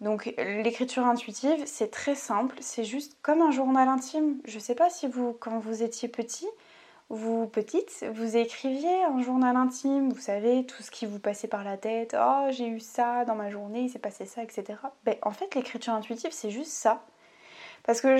Donc 0.00 0.34
l'écriture 0.38 1.04
intuitive, 1.04 1.62
c'est 1.66 1.90
très 1.90 2.14
simple, 2.14 2.56
c'est 2.60 2.84
juste 2.84 3.18
comme 3.20 3.42
un 3.42 3.50
journal 3.50 3.86
intime. 3.88 4.38
Je 4.46 4.54
ne 4.54 4.60
sais 4.60 4.74
pas 4.74 4.88
si 4.88 5.06
vous, 5.06 5.36
quand 5.38 5.58
vous 5.58 5.82
étiez 5.82 6.08
petit, 6.08 6.48
vous, 7.12 7.46
petite, 7.46 8.06
vous 8.14 8.38
écriviez 8.38 9.04
un 9.04 9.20
journal 9.20 9.54
intime, 9.54 10.08
vous 10.08 10.20
savez, 10.20 10.64
tout 10.64 10.82
ce 10.82 10.90
qui 10.90 11.04
vous 11.04 11.18
passait 11.18 11.46
par 11.46 11.62
la 11.62 11.76
tête, 11.76 12.16
oh 12.18 12.46
j'ai 12.50 12.66
eu 12.66 12.80
ça 12.80 13.26
dans 13.26 13.34
ma 13.34 13.50
journée, 13.50 13.82
il 13.82 13.90
s'est 13.90 13.98
passé 13.98 14.24
ça, 14.24 14.42
etc. 14.42 14.78
Ben, 15.04 15.16
en 15.20 15.30
fait, 15.30 15.54
l'écriture 15.54 15.92
intuitive, 15.92 16.30
c'est 16.32 16.50
juste 16.50 16.72
ça. 16.72 17.04
Parce 17.84 18.00
que, 18.00 18.16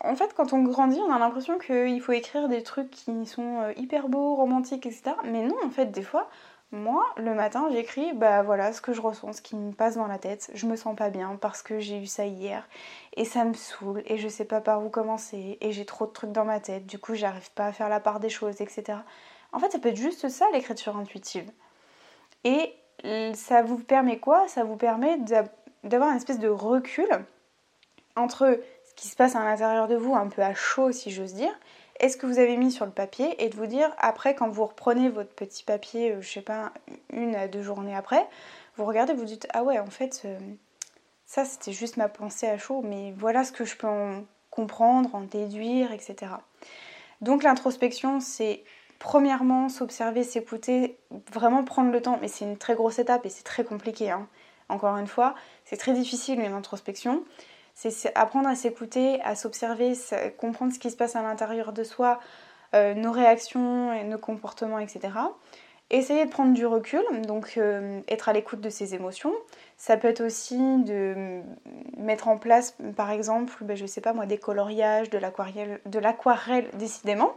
en 0.00 0.14
fait, 0.14 0.32
quand 0.34 0.54
on 0.54 0.62
grandit, 0.62 1.00
on 1.00 1.12
a 1.12 1.18
l'impression 1.18 1.58
qu'il 1.58 2.00
faut 2.00 2.12
écrire 2.12 2.48
des 2.48 2.62
trucs 2.62 2.90
qui 2.90 3.26
sont 3.26 3.60
euh, 3.60 3.72
hyper 3.76 4.08
beaux, 4.08 4.36
romantiques, 4.36 4.86
etc. 4.86 5.12
Mais 5.24 5.42
non, 5.42 5.56
en 5.62 5.70
fait, 5.70 5.86
des 5.86 6.02
fois, 6.02 6.30
moi, 6.72 7.04
le 7.16 7.34
matin, 7.34 7.68
j'écris, 7.72 8.12
bah 8.12 8.42
voilà, 8.42 8.72
ce 8.72 8.80
que 8.80 8.92
je 8.92 9.00
ressens, 9.00 9.34
ce 9.34 9.42
qui 9.42 9.56
me 9.56 9.72
passe 9.72 9.96
dans 9.96 10.06
la 10.06 10.18
tête. 10.18 10.50
Je 10.54 10.66
me 10.66 10.76
sens 10.76 10.94
pas 10.94 11.10
bien 11.10 11.36
parce 11.40 11.62
que 11.62 11.80
j'ai 11.80 11.98
eu 11.98 12.06
ça 12.06 12.26
hier 12.26 12.68
et 13.16 13.24
ça 13.24 13.44
me 13.44 13.54
saoule 13.54 14.02
et 14.06 14.18
je 14.18 14.28
sais 14.28 14.44
pas 14.44 14.60
par 14.60 14.84
où 14.84 14.88
commencer 14.88 15.58
et 15.60 15.72
j'ai 15.72 15.84
trop 15.84 16.06
de 16.06 16.12
trucs 16.12 16.30
dans 16.30 16.44
ma 16.44 16.60
tête. 16.60 16.86
Du 16.86 16.98
coup, 16.98 17.14
j'arrive 17.14 17.50
pas 17.52 17.66
à 17.66 17.72
faire 17.72 17.88
la 17.88 17.98
part 17.98 18.20
des 18.20 18.28
choses, 18.28 18.60
etc. 18.60 18.98
En 19.52 19.58
fait, 19.58 19.70
ça 19.72 19.80
peut 19.80 19.88
être 19.88 19.96
juste 19.96 20.28
ça, 20.28 20.46
l'écriture 20.52 20.96
intuitive. 20.96 21.50
Et 22.44 22.72
ça 23.34 23.62
vous 23.62 23.78
permet 23.78 24.18
quoi? 24.18 24.46
Ça 24.46 24.62
vous 24.62 24.76
permet 24.76 25.18
d'avoir 25.82 26.10
une 26.10 26.16
espèce 26.16 26.38
de 26.38 26.48
recul 26.48 27.08
entre 28.14 28.60
ce 28.84 28.94
qui 28.94 29.08
se 29.08 29.16
passe 29.16 29.34
à 29.34 29.44
l'intérieur 29.44 29.88
de 29.88 29.96
vous, 29.96 30.14
un 30.14 30.28
peu 30.28 30.42
à 30.42 30.54
chaud, 30.54 30.92
si 30.92 31.10
j'ose 31.10 31.34
dire, 31.34 31.52
est 32.00 32.08
ce 32.08 32.16
que 32.16 32.26
vous 32.26 32.38
avez 32.38 32.56
mis 32.56 32.72
sur 32.72 32.86
le 32.86 32.90
papier 32.90 33.42
et 33.44 33.48
de 33.48 33.56
vous 33.56 33.66
dire 33.66 33.94
après 33.98 34.34
quand 34.34 34.48
vous 34.48 34.64
reprenez 34.64 35.08
votre 35.08 35.32
petit 35.32 35.62
papier, 35.62 36.12
euh, 36.12 36.20
je 36.20 36.28
sais 36.28 36.40
pas, 36.40 36.72
une 37.12 37.34
à 37.36 37.46
deux 37.46 37.62
journées 37.62 37.94
après, 37.94 38.26
vous 38.76 38.84
regardez, 38.84 39.12
vous 39.12 39.24
dites 39.24 39.46
ah 39.52 39.62
ouais 39.62 39.78
en 39.78 39.86
fait 39.86 40.22
euh, 40.24 40.38
ça 41.26 41.44
c'était 41.44 41.72
juste 41.72 41.96
ma 41.96 42.08
pensée 42.08 42.48
à 42.48 42.58
chaud, 42.58 42.82
mais 42.84 43.12
voilà 43.16 43.44
ce 43.44 43.52
que 43.52 43.64
je 43.64 43.76
peux 43.76 43.86
en 43.86 44.24
comprendre, 44.50 45.14
en 45.14 45.20
déduire, 45.20 45.92
etc. 45.92 46.32
Donc 47.20 47.42
l'introspection 47.42 48.18
c'est 48.20 48.64
premièrement 48.98 49.68
s'observer, 49.68 50.24
s'écouter, 50.24 50.98
vraiment 51.32 51.64
prendre 51.64 51.90
le 51.92 52.00
temps, 52.00 52.18
mais 52.20 52.28
c'est 52.28 52.44
une 52.44 52.58
très 52.58 52.74
grosse 52.74 52.98
étape 52.98 53.26
et 53.26 53.30
c'est 53.30 53.44
très 53.44 53.64
compliqué. 53.64 54.10
Hein. 54.10 54.26
Encore 54.68 54.96
une 54.96 55.06
fois, 55.06 55.34
c'est 55.64 55.76
très 55.76 55.92
difficile 55.92 56.40
une 56.40 56.52
introspection 56.52 57.24
c'est 57.88 58.12
apprendre 58.14 58.48
à 58.48 58.54
s'écouter, 58.54 59.20
à 59.22 59.34
s'observer, 59.34 59.94
comprendre 60.36 60.72
ce 60.72 60.78
qui 60.78 60.90
se 60.90 60.96
passe 60.96 61.16
à 61.16 61.22
l'intérieur 61.22 61.72
de 61.72 61.82
soi, 61.82 62.20
euh, 62.74 62.94
nos 62.94 63.10
réactions 63.10 63.92
et 63.92 64.04
nos 64.04 64.18
comportements, 64.18 64.78
etc. 64.78 65.08
Essayer 65.92 66.24
de 66.24 66.30
prendre 66.30 66.54
du 66.54 66.66
recul, 66.66 67.02
donc 67.26 67.54
euh, 67.56 68.00
être 68.06 68.28
à 68.28 68.32
l'écoute 68.32 68.60
de 68.60 68.70
ses 68.70 68.94
émotions. 68.94 69.32
Ça 69.76 69.96
peut 69.96 70.06
être 70.06 70.20
aussi 70.20 70.56
de 70.84 71.40
mettre 71.96 72.28
en 72.28 72.38
place, 72.38 72.76
par 72.94 73.10
exemple, 73.10 73.52
ben, 73.62 73.76
je 73.76 73.86
sais 73.86 74.00
pas 74.00 74.12
moi, 74.12 74.26
des 74.26 74.38
coloriages, 74.38 75.10
de 75.10 75.18
l'aquarelle, 75.18 76.70
décidément, 76.74 77.32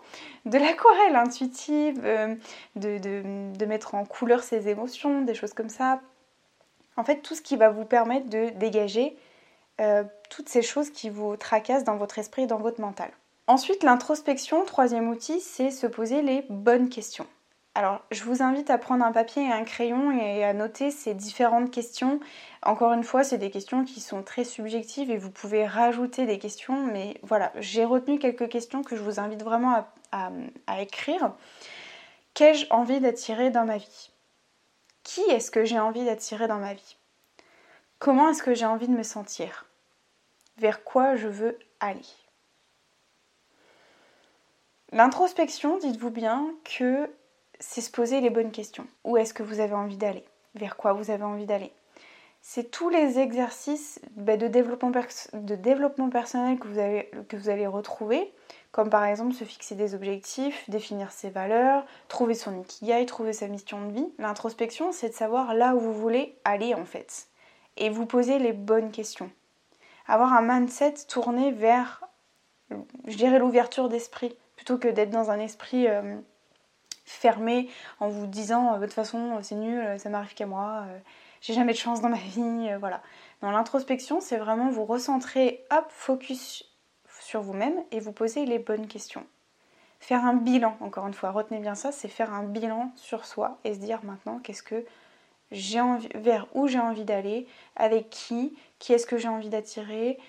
de 0.45 0.59
l'aquarelle 0.59 1.15
intuitive, 1.15 1.99
euh, 2.03 2.35
de, 2.75 3.65
mettre 3.65 3.95
en 3.95 4.05
couleur 4.05 4.43
ses 4.43 4.67
émotions, 4.67 5.21
des 5.21 5.33
choses 5.33 5.53
comme 5.53 5.69
ça. 5.69 6.01
En 6.95 7.03
fait, 7.03 7.21
tout 7.21 7.33
ce 7.33 7.41
qui 7.41 7.55
va 7.55 7.69
vous 7.69 7.85
permettre 7.85 8.29
de 8.29 8.49
dégager 8.49 9.17
euh, 9.81 10.03
toutes 10.29 10.49
ces 10.49 10.61
choses 10.61 10.89
qui 10.89 11.09
vous 11.09 11.35
tracassent 11.35 11.83
dans 11.83 11.97
votre 11.97 12.19
esprit 12.19 12.43
et 12.43 12.47
dans 12.47 12.59
votre 12.59 12.81
mental. 12.81 13.09
Ensuite, 13.47 13.83
l'introspection, 13.83 14.63
troisième 14.65 15.09
outil, 15.09 15.41
c'est 15.41 15.71
se 15.71 15.87
poser 15.87 16.21
les 16.21 16.45
bonnes 16.49 16.89
questions. 16.89 17.27
Alors, 17.75 18.01
je 18.11 18.23
vous 18.23 18.43
invite 18.43 18.69
à 18.69 18.77
prendre 18.77 19.03
un 19.03 19.11
papier 19.11 19.43
et 19.43 19.51
un 19.51 19.63
crayon 19.63 20.11
et 20.11 20.43
à 20.43 20.53
noter 20.53 20.91
ces 20.91 21.15
différentes 21.15 21.71
questions. 21.71 22.19
Encore 22.61 22.93
une 22.93 23.03
fois, 23.03 23.23
c'est 23.23 23.39
des 23.39 23.49
questions 23.49 23.83
qui 23.83 23.99
sont 23.99 24.21
très 24.21 24.43
subjectives 24.43 25.09
et 25.09 25.17
vous 25.17 25.31
pouvez 25.31 25.65
rajouter 25.65 26.27
des 26.27 26.37
questions, 26.37 26.85
mais 26.85 27.19
voilà, 27.23 27.51
j'ai 27.59 27.83
retenu 27.83 28.19
quelques 28.19 28.47
questions 28.47 28.83
que 28.83 28.95
je 28.95 29.01
vous 29.01 29.19
invite 29.19 29.41
vraiment 29.41 29.85
à, 30.11 30.81
écrire. 30.81 31.33
Qu'ai-je 32.35 32.67
envie 32.69 32.99
d'attirer 32.99 33.49
dans 33.49 33.65
ma 33.65 33.77
vie? 33.77 34.11
Qui 35.03 35.21
est-ce 35.31 35.49
que 35.49 35.65
j'ai 35.65 35.79
envie 35.79 36.05
d'attirer 36.05 36.47
dans 36.47 36.59
ma 36.59 36.75
vie? 36.75 36.97
Comment 38.03 38.27
est-ce 38.27 38.43
que 38.43 38.53
j'ai 38.53 38.65
envie 38.65 38.89
de 38.89 38.97
me 38.97 39.01
sentir? 39.01 39.65
Vers 40.57 40.83
quoi 40.83 41.15
je 41.15 41.29
veux 41.29 41.57
aller? 41.79 42.01
L'introspection, 44.91 45.77
dites-vous 45.77 46.09
bien 46.09 46.53
que 46.65 47.09
c'est 47.61 47.79
se 47.79 47.89
poser 47.89 48.19
les 48.19 48.29
bonnes 48.29 48.51
questions. 48.51 48.85
Où 49.05 49.15
est-ce 49.15 49.33
que 49.33 49.41
vous 49.41 49.61
avez 49.61 49.73
envie 49.73 49.95
d'aller? 49.95 50.25
Vers 50.53 50.75
quoi 50.75 50.91
vous 50.91 51.11
avez 51.11 51.23
envie 51.23 51.45
d'aller? 51.45 51.71
C'est 52.41 52.71
tous 52.71 52.89
les 52.89 53.19
exercices 53.19 54.01
bah, 54.17 54.35
de, 54.35 54.47
développement 54.47 54.91
personnel 56.09 56.59
que 56.59 56.67
vous, 56.67 57.23
que 57.29 57.37
vous 57.37 57.47
allez 57.47 57.67
retrouver, 57.67 58.33
comme 58.73 58.89
par 58.89 59.05
exemple 59.05 59.33
se 59.33 59.45
fixer 59.45 59.75
des 59.75 59.95
objectifs, 59.95 60.69
définir 60.69 61.13
ses 61.13 61.29
valeurs, 61.29 61.85
trouver 62.09 62.33
son 62.33 62.59
ikigai, 62.59 63.05
trouver 63.05 63.31
sa 63.31 63.47
mission 63.47 63.87
de 63.87 63.93
vie. 63.93 64.13
L'introspection, 64.19 64.91
c'est 64.91 65.07
de 65.07 65.13
savoir 65.13 65.53
là 65.53 65.73
où 65.73 65.79
vous 65.79 65.93
voulez 65.93 66.35
aller 66.43 66.73
en 66.73 66.83
fait. 66.83 67.29
Et 67.77 67.89
vous 67.89 68.05
poser 68.05 68.39
les 68.39 68.53
bonnes 68.53 68.91
questions. 68.91 69.31
Avoir 70.07 70.33
un 70.33 70.41
mindset 70.41 70.93
tourné 71.07 71.51
vers, 71.51 72.03
je 73.07 73.17
dirais, 73.17 73.39
l'ouverture 73.39 73.89
d'esprit, 73.89 74.35
plutôt 74.55 74.77
que 74.77 74.87
d'être 74.87 75.11
dans 75.11 75.31
un 75.31 75.39
esprit... 75.39 75.87
Euh, 75.87 76.17
fermé 77.05 77.69
en 77.99 78.09
vous 78.09 78.27
disant 78.27 78.73
euh, 78.73 78.77
de 78.79 78.85
toute 78.85 78.93
façon 78.93 79.39
c'est 79.41 79.55
nul, 79.55 79.79
euh, 79.79 79.97
ça 79.97 80.09
m'arrive 80.09 80.33
qu'à 80.33 80.45
moi, 80.45 80.85
euh, 80.87 80.99
j'ai 81.41 81.53
jamais 81.53 81.73
de 81.73 81.77
chance 81.77 82.01
dans 82.01 82.09
ma 82.09 82.17
vie, 82.35 82.69
voilà. 82.79 83.01
Dans 83.41 83.51
l'introspection, 83.51 84.21
c'est 84.21 84.37
vraiment 84.37 84.69
vous 84.69 84.85
recentrer, 84.85 85.65
hop, 85.71 85.85
focus 85.89 86.65
sur 87.19 87.41
vous-même 87.41 87.83
et 87.91 87.99
vous 87.99 88.13
poser 88.13 88.45
les 88.45 88.59
bonnes 88.59 88.87
questions. 88.87 89.25
Faire 89.99 90.25
un 90.25 90.33
bilan, 90.33 90.77
encore 90.81 91.07
une 91.07 91.13
fois, 91.13 91.31
retenez 91.31 91.59
bien 91.59 91.75
ça, 91.75 91.91
c'est 91.91 92.07
faire 92.07 92.33
un 92.33 92.43
bilan 92.43 92.91
sur 92.95 93.25
soi 93.25 93.57
et 93.63 93.73
se 93.73 93.79
dire 93.79 93.99
maintenant 94.03 94.39
qu'est-ce 94.39 94.63
que 94.63 94.85
j'ai 95.53 95.79
envie, 95.79 96.09
vers 96.15 96.47
où 96.53 96.67
j'ai 96.67 96.79
envie 96.79 97.05
d'aller, 97.05 97.47
avec 97.77 98.09
qui, 98.09 98.53
qui 98.79 98.91
est-ce 98.91 99.05
que 99.05 99.17
j'ai 99.17 99.29
envie 99.29 99.49
d'attirer, 99.49 100.19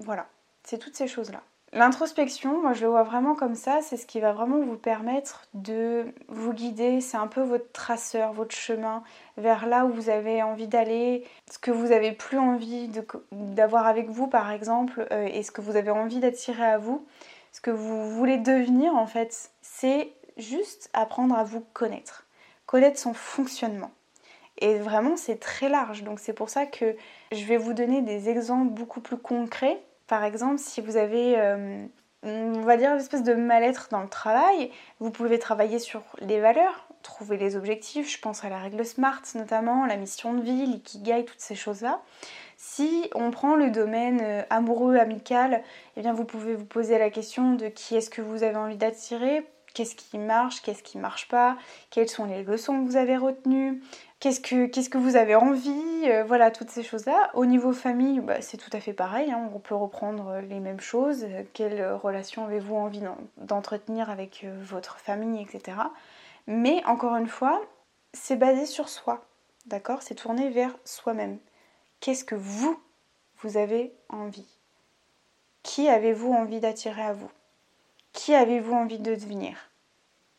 voilà, 0.00 0.26
c'est 0.64 0.78
toutes 0.78 0.96
ces 0.96 1.06
choses-là. 1.06 1.42
L'introspection, 1.74 2.62
moi 2.62 2.72
je 2.72 2.80
le 2.80 2.88
vois 2.88 3.02
vraiment 3.02 3.34
comme 3.34 3.54
ça, 3.54 3.80
c'est 3.82 3.98
ce 3.98 4.06
qui 4.06 4.20
va 4.20 4.32
vraiment 4.32 4.58
vous 4.58 4.78
permettre 4.78 5.48
de 5.52 6.06
vous 6.28 6.54
guider, 6.54 7.02
c'est 7.02 7.18
un 7.18 7.26
peu 7.26 7.42
votre 7.42 7.70
traceur, 7.72 8.32
votre 8.32 8.54
chemin 8.54 9.02
vers 9.36 9.66
là 9.66 9.84
où 9.84 9.90
vous 9.90 10.08
avez 10.08 10.42
envie 10.42 10.66
d'aller, 10.66 11.26
ce 11.50 11.58
que 11.58 11.70
vous 11.70 11.92
avez 11.92 12.12
plus 12.12 12.38
envie 12.38 12.90
d'avoir 13.32 13.86
avec 13.86 14.08
vous 14.08 14.28
par 14.28 14.50
exemple, 14.50 15.06
euh, 15.12 15.28
et 15.30 15.42
ce 15.42 15.50
que 15.50 15.60
vous 15.60 15.76
avez 15.76 15.90
envie 15.90 16.20
d'attirer 16.20 16.64
à 16.64 16.78
vous, 16.78 17.06
ce 17.52 17.60
que 17.60 17.70
vous 17.70 18.10
voulez 18.12 18.38
devenir 18.38 18.94
en 18.94 19.06
fait, 19.06 19.50
c'est 19.60 20.10
juste 20.38 20.88
apprendre 20.94 21.36
à 21.36 21.44
vous 21.44 21.64
connaître, 21.74 22.24
connaître 22.64 22.98
son 22.98 23.12
fonctionnement. 23.12 23.90
Et 24.58 24.78
vraiment 24.78 25.16
c'est 25.16 25.38
très 25.38 25.68
large, 25.68 26.02
donc 26.02 26.20
c'est 26.20 26.32
pour 26.32 26.50
ça 26.50 26.66
que 26.66 26.96
je 27.32 27.44
vais 27.44 27.56
vous 27.56 27.72
donner 27.72 28.02
des 28.02 28.28
exemples 28.28 28.72
beaucoup 28.72 29.00
plus 29.00 29.16
concrets 29.16 29.80
par 30.08 30.24
exemple, 30.24 30.58
si 30.58 30.80
vous 30.80 30.96
avez, 30.96 31.38
euh, 31.38 31.86
on 32.22 32.62
va 32.62 32.76
dire, 32.78 32.92
une 32.92 32.98
espèce 32.98 33.22
de 33.22 33.34
mal-être 33.34 33.88
dans 33.90 34.00
le 34.00 34.08
travail, 34.08 34.72
vous 35.00 35.10
pouvez 35.10 35.38
travailler 35.38 35.78
sur 35.78 36.02
les 36.20 36.40
valeurs, 36.40 36.88
trouver 37.02 37.36
les 37.36 37.56
objectifs. 37.56 38.10
Je 38.10 38.18
pense 38.18 38.42
à 38.42 38.48
la 38.48 38.58
règle 38.58 38.84
SMART 38.84 39.22
notamment, 39.34 39.84
la 39.84 39.96
mission 39.96 40.32
de 40.32 40.40
vie, 40.40 40.66
l'ikigai, 40.66 41.26
toutes 41.26 41.40
ces 41.40 41.54
choses-là. 41.54 42.00
Si 42.56 43.08
on 43.14 43.30
prend 43.30 43.54
le 43.54 43.70
domaine 43.70 44.20
euh, 44.22 44.42
amoureux, 44.50 44.96
amical, 44.96 45.62
eh 45.96 46.00
bien 46.00 46.14
vous 46.14 46.24
pouvez 46.24 46.54
vous 46.54 46.64
poser 46.64 46.98
la 46.98 47.10
question 47.10 47.52
de 47.52 47.68
qui 47.68 47.94
est-ce 47.94 48.10
que 48.10 48.22
vous 48.22 48.42
avez 48.42 48.56
envie 48.56 48.76
d'attirer, 48.76 49.46
qu'est-ce 49.74 49.94
qui 49.94 50.18
marche, 50.18 50.62
qu'est-ce 50.62 50.82
qui 50.82 50.98
marche 50.98 51.28
pas, 51.28 51.56
quelles 51.90 52.08
sont 52.08 52.24
les 52.24 52.42
leçons 52.42 52.82
que 52.82 52.90
vous 52.90 52.96
avez 52.96 53.16
retenues, 53.16 53.80
qu'est-ce 54.20 54.40
que, 54.90 54.98
vous 54.98 55.16
avez 55.16 55.34
envie, 55.34 56.02
euh, 56.06 56.24
voilà, 56.24 56.50
toutes 56.50 56.70
ces 56.70 56.82
choses-là. 56.82 57.30
Au 57.34 57.46
niveau 57.46 57.72
famille, 57.72 58.20
bah, 58.20 58.40
c'est 58.40 58.56
tout 58.56 58.70
à 58.72 58.80
fait 58.80 58.92
pareil, 58.92 59.30
hein. 59.30 59.50
on 59.54 59.58
peut 59.58 59.74
reprendre 59.74 60.40
les 60.48 60.60
mêmes 60.60 60.80
choses. 60.80 61.26
Quelle 61.52 61.92
relation 61.92 62.44
avez-vous 62.44 62.76
envie 62.76 63.02
d'entretenir 63.36 64.10
avec 64.10 64.42
euh, 64.44 64.56
votre 64.62 64.98
famille, 64.98 65.42
etc. 65.42 65.78
Mais 66.46 66.84
encore 66.84 67.16
une 67.16 67.28
fois, 67.28 67.60
c'est 68.12 68.36
basé 68.36 68.66
sur 68.66 68.88
soi, 68.88 69.24
d'accord 69.66 70.02
C'est 70.02 70.14
tourné 70.14 70.50
vers 70.50 70.74
soi-même. 70.84 71.38
Qu'est-ce 72.00 72.24
que 72.24 72.34
vous, 72.34 72.78
vous 73.42 73.56
avez 73.56 73.92
envie? 74.08 74.48
Qui 75.62 75.88
avez-vous 75.88 76.32
envie 76.32 76.60
d'attirer 76.60 77.02
à 77.02 77.12
vous? 77.12 77.30
Qui 78.12 78.34
avez-vous 78.34 78.72
envie 78.72 78.98
de 78.98 79.14
devenir? 79.14 79.70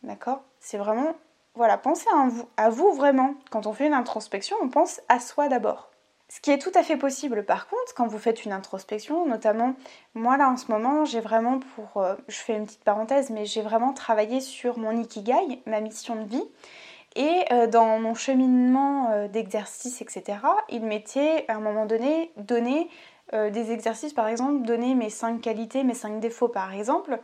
D'accord? 0.04 0.42
C'est 0.60 0.78
vraiment 0.78 1.16
voilà, 1.60 1.78
pensez 1.78 2.08
à 2.56 2.70
vous, 2.70 2.94
vraiment. 2.94 3.34
Quand 3.52 3.68
on 3.68 3.74
fait 3.74 3.88
une 3.88 3.94
introspection, 3.94 4.56
on 4.62 4.70
pense 4.70 5.02
à 5.10 5.20
soi 5.20 5.50
d'abord. 5.50 5.92
Ce 6.30 6.40
qui 6.40 6.52
est 6.52 6.58
tout 6.58 6.72
à 6.74 6.84
fait 6.84 6.96
possible 6.96 7.44
par 7.44 7.68
contre 7.68 7.94
quand 7.96 8.08
vous 8.08 8.18
faites 8.18 8.46
une 8.46 8.54
introspection, 8.54 9.26
notamment 9.26 9.74
moi 10.14 10.38
là 10.38 10.50
en 10.50 10.56
ce 10.56 10.72
moment 10.72 11.04
j'ai 11.04 11.20
vraiment 11.20 11.60
pour, 11.60 12.02
euh, 12.02 12.16
je 12.30 12.38
fais 12.38 12.56
une 12.56 12.66
petite 12.66 12.86
parenthèse, 12.86 13.30
mais 13.30 13.46
j'ai 13.46 13.62
vraiment 13.62 13.92
travaillé 13.92 14.40
sur 14.40 14.78
mon 14.78 14.96
ikigai, 14.96 15.62
ma 15.66 15.82
mission 15.82 16.24
de 16.24 16.30
vie. 16.30 16.46
Et 17.18 17.44
euh, 17.52 17.68
dans 17.68 18.00
mon 18.00 18.14
cheminement 18.14 19.10
euh, 19.12 19.28
d'exercice, 19.28 20.02
etc., 20.02 20.38
il 20.70 20.86
m'était 20.86 21.44
à 21.50 21.56
un 21.56 21.60
moment 21.60 21.86
donné 21.86 22.32
donné 22.38 22.90
des 23.52 23.72
exercices, 23.72 24.14
par 24.14 24.28
exemple, 24.28 24.66
donner 24.66 24.96
mes 24.96 25.12
5 25.12 25.40
qualités, 25.40 25.84
mes 25.84 25.94
5 25.94 26.20
défauts 26.20 26.48
par 26.48 26.74
exemple. 26.74 27.20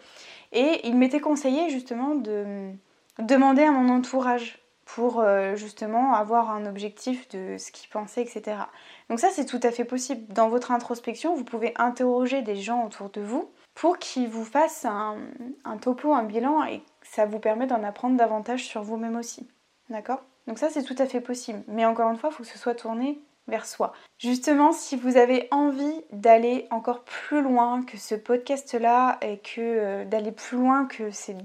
Et 0.52 0.82
il 0.84 0.96
m'était 0.96 1.20
conseillé 1.20 1.72
justement 1.72 2.14
de 2.14 2.76
demander 3.20 3.64
à 3.64 3.72
mon 3.72 3.90
entourage 3.90 4.60
pour 4.86 5.20
euh, 5.20 5.56
justement 5.56 6.14
avoir 6.14 6.52
un 6.52 6.66
objectif 6.66 7.28
de 7.30 7.58
ce 7.58 7.72
qu'ils 7.72 7.90
pensaient, 7.90 8.22
etc. 8.22 8.58
Donc 9.10 9.20
ça, 9.20 9.30
c'est 9.32 9.46
tout 9.46 9.60
à 9.64 9.72
fait 9.72 9.86
possible. 9.86 10.32
Dans 10.32 10.48
votre 10.48 10.72
introspection, 10.72 11.36
vous 11.36 11.44
pouvez 11.44 11.74
interroger 11.76 12.42
des 12.44 12.56
gens 12.56 12.86
autour 12.86 13.10
de 13.10 13.22
vous 13.22 13.50
pour 13.74 13.98
qu'ils 13.98 14.30
vous 14.30 14.46
fassent 14.46 14.86
un, 14.86 15.18
topo, 15.82 16.14
un 16.14 16.24
bilan, 16.24 16.64
et 16.64 16.82
ça 17.02 17.26
vous 17.26 17.40
permet 17.40 17.68
d'en 17.68 17.84
apprendre 17.84 18.16
davantage 18.16 18.64
sur 18.64 18.84
vous-même 18.84 19.18
aussi. 19.18 19.48
D'accord? 19.90 20.24
Donc 20.48 20.60
ça, 20.60 20.70
c'est 20.70 20.84
tout 20.84 20.96
à 20.98 21.08
fait 21.08 21.20
possible. 21.20 21.62
Mais 21.68 21.86
encore 21.86 22.10
une 22.10 22.18
fois, 22.18 22.30
il 22.32 22.36
faut 22.36 22.44
que 22.44 22.50
ce 22.50 22.60
soit 22.60 22.76
tourné 22.76 23.20
vers 23.48 23.66
soi. 23.66 23.94
Justement, 24.18 24.72
si 24.72 24.96
vous 24.96 25.18
avez 25.18 25.48
envie 25.52 26.04
d'aller 26.12 26.68
encore 26.72 27.04
plus 27.04 27.42
loin 27.42 27.84
que 27.84 27.98
ce 27.98 28.16
podcast-là 28.16 29.18
et 29.22 29.40
que 29.40 29.60
euh, 29.60 30.06
d'aller 30.06 30.32
plus 30.32 30.58
loin 30.58 30.86
que 30.86 31.12
ces, 31.12 31.36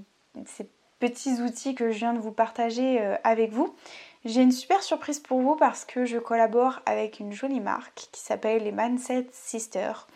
ces 0.46 0.68
petits 1.00 1.40
outils 1.40 1.74
que 1.74 1.90
je 1.90 1.98
viens 1.98 2.12
de 2.12 2.20
vous 2.20 2.30
partager 2.30 3.00
euh, 3.00 3.16
avec 3.24 3.50
vous. 3.50 3.74
J'ai 4.24 4.42
une 4.42 4.52
super 4.52 4.82
surprise 4.82 5.18
pour 5.18 5.40
vous 5.40 5.56
parce 5.56 5.84
que 5.84 6.04
je 6.04 6.18
collabore 6.18 6.80
avec 6.86 7.18
une 7.18 7.32
jolie 7.32 7.60
marque 7.60 8.08
qui 8.12 8.20
s'appelle 8.20 8.62
les 8.62 8.70
Mindset 8.70 9.28
Sisters, 9.32 10.06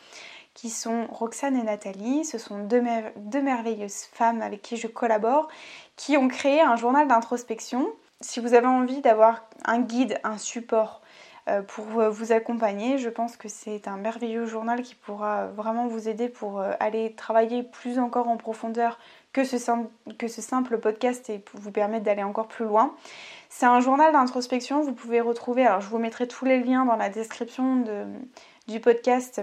qui 0.53 0.68
sont 0.68 1.07
Roxane 1.09 1.57
et 1.57 1.62
Nathalie. 1.62 2.25
Ce 2.27 2.37
sont 2.37 2.59
deux, 2.59 2.83
deux 3.16 3.40
merveilleuses 3.40 4.05
femmes 4.12 4.42
avec 4.42 4.61
qui 4.61 4.77
je 4.77 4.87
collabore, 4.87 5.49
qui 5.97 6.18
ont 6.18 6.29
créé 6.29 6.61
un 6.61 6.77
journal 6.77 7.09
d'introspection. 7.09 7.88
Si 8.20 8.40
vous 8.40 8.53
avez 8.53 8.66
envie 8.66 9.01
d'avoir 9.01 9.47
un 9.64 9.81
guide, 9.81 10.20
un 10.23 10.37
support 10.37 11.01
euh, 11.49 11.62
pour 11.62 11.99
euh, 11.99 12.11
vous 12.11 12.33
accompagner. 12.33 12.99
Je 12.99 13.09
pense 13.09 13.38
que 13.38 13.49
c'est 13.49 13.88
un 13.88 13.97
merveilleux 13.97 14.44
journal 14.44 14.83
qui 14.83 14.94
pourra 14.94 15.47
vraiment 15.47 15.87
vous 15.87 16.11
aider 16.11 16.29
pour 16.29 16.61
aller 16.61 17.14
travailler 17.14 17.62
plus 17.62 17.99
encore 17.99 18.29
en 18.29 18.37
profondeur 18.37 18.99
que 19.35 19.44
ce, 19.44 19.59
simple, 19.59 20.79
podcast 20.79 21.29
et 21.29 21.44
vous 21.55 21.73
permettre 21.73 22.05
d'aller 22.05 22.23
encore 22.23 22.49
plus 22.49 22.64
loin. 22.64 22.94
C'est 23.51 23.66
un 23.66 23.81
journal 23.81 24.12
d'introspection, 24.12 24.81
vous 24.81 24.94
pouvez 24.94 25.20
retrouver, 25.20 25.66
alors 25.66 25.81
je 25.81 25.88
vous 25.88 25.99
mettrai 25.99 26.27
tous 26.27 26.44
les 26.44 26.61
liens 26.62 26.87
dans 26.87 26.97
la 26.97 27.11
description 27.11 27.85
du 28.68 28.81
podcast, 28.81 29.42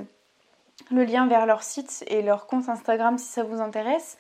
le 0.90 1.04
lien 1.04 1.28
vers 1.28 1.46
leur 1.46 1.62
site 1.62 2.04
et 2.08 2.22
leur 2.22 2.48
compte 2.48 2.70
Instagram 2.70 3.18
si 3.18 3.28
ça 3.28 3.44
vous 3.44 3.62
intéresse 3.62 4.18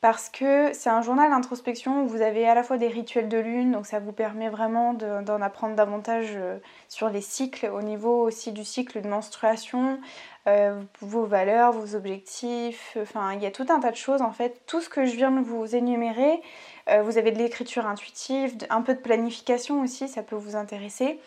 parce 0.00 0.28
que 0.28 0.72
c'est 0.74 0.90
un 0.90 1.02
journal 1.02 1.30
d'introspection 1.30 2.04
où 2.04 2.06
vous 2.06 2.22
avez 2.22 2.46
à 2.48 2.54
la 2.54 2.62
fois 2.62 2.78
des 2.78 2.86
rituels 2.86 3.28
de 3.28 3.38
lune, 3.38 3.72
donc 3.72 3.84
ça 3.84 3.98
vous 3.98 4.12
permet 4.12 4.48
vraiment 4.48 4.94
d'en 4.94 5.42
apprendre 5.42 5.74
davantage 5.74 6.34
euh, 6.36 6.58
sur 6.88 7.08
les 7.08 7.20
cycles, 7.20 7.66
au 7.66 7.82
niveau 7.82 8.22
aussi 8.22 8.52
du 8.52 8.64
cycle 8.64 9.00
de 9.00 9.08
menstruation, 9.08 9.98
euh, 10.46 10.80
vos 11.00 11.24
valeurs, 11.24 11.72
vos 11.72 11.96
objectifs, 11.96 12.96
enfin 13.02 13.32
il 13.32 13.42
y 13.42 13.46
a 13.46 13.50
tout 13.50 13.66
un 13.70 13.80
tas 13.80 13.90
de 13.90 13.96
choses 13.96 14.22
en 14.22 14.30
fait. 14.30 14.62
Tout 14.66 14.80
ce 14.80 14.88
que 14.88 15.04
je 15.04 15.16
viens 15.16 15.32
de 15.32 15.40
vous 15.40 15.74
énumérer, 15.74 16.42
euh, 16.88 17.02
vous 17.02 17.18
avez 17.18 17.32
de 17.32 17.38
l'écriture 17.38 17.86
intuitive, 17.86 18.56
un 18.70 18.82
peu 18.82 18.94
de 18.94 19.00
planification 19.00 19.82
aussi, 19.82 20.06
ça 20.06 20.22
peut 20.22 20.36
vous 20.36 20.54
intéresser. 20.54 21.18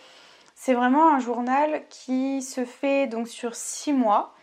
C'est 0.55 0.73
vraiment 0.73 1.13
un 1.13 1.19
journal 1.19 1.81
qui 1.89 2.41
se 2.41 2.63
fait 2.63 3.07
donc 3.07 3.27
sur 3.27 3.53
six 3.55 3.91
mois. 3.91 4.33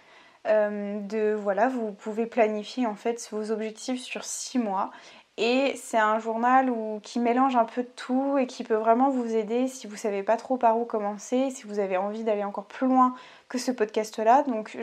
Euh, 0.47 1.01
de 1.01 1.35
voilà, 1.35 1.69
vous 1.69 1.93
pouvez 1.93 2.27
planifier 2.27 2.87
en 2.87 2.95
fait 2.95 3.29
vos 3.33 3.51
objectifs 3.51 4.01
sur 4.01 4.25
6 4.25 4.59
mois 4.59 4.91
Et 5.37 5.75
c'est 5.77 5.99
un 5.99 6.19
journal 6.19 6.73
qui 7.03 7.19
mélange 7.19 7.57
un 7.57 7.65
peu 7.65 7.83
de 7.83 7.89
tout 7.97 8.39
et 8.39 8.47
qui 8.47 8.65
peut 8.65 8.75
vraiment 8.75 9.11
vous 9.11 9.35
aider 9.35 9.69
si 9.69 9.87
vous 9.87 9.97
savez 9.97 10.23
pas 10.23 10.37
trop 10.37 10.57
par 10.57 10.79
où 10.79 10.85
commencer, 10.85 11.51
si 11.51 11.65
vous 11.67 11.79
avez 11.81 11.97
envie 11.97 12.25
d'aller 12.25 12.45
encore 12.45 12.67
plus 12.67 12.87
loin 12.87 13.15
que 13.49 13.59
ce 13.59 13.71
podcast-là. 13.71 14.45
Donc 14.45 14.77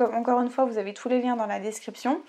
encore 0.00 0.40
une 0.40 0.50
fois, 0.50 0.64
vous 0.64 0.78
avez 0.78 0.94
tous 0.94 1.08
les 1.08 1.20
liens 1.20 1.36
dans 1.36 1.46
la 1.46 1.60
description. 1.60 2.20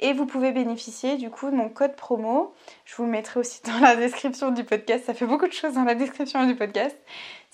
Et 0.00 0.12
vous 0.12 0.26
pouvez 0.26 0.52
bénéficier 0.52 1.16
du 1.16 1.28
coup 1.30 1.50
de 1.50 1.56
mon 1.56 1.68
code 1.68 1.96
promo. 1.96 2.54
Je 2.84 2.94
vous 2.96 3.04
le 3.04 3.10
mettrai 3.10 3.40
aussi 3.40 3.60
dans 3.64 3.80
la 3.80 3.96
description 3.96 4.50
du 4.50 4.64
podcast. 4.64 5.04
Ça 5.06 5.14
fait 5.14 5.26
beaucoup 5.26 5.48
de 5.48 5.52
choses 5.52 5.74
dans 5.74 5.84
la 5.84 5.94
description 5.94 6.46
du 6.46 6.54
podcast. 6.54 6.96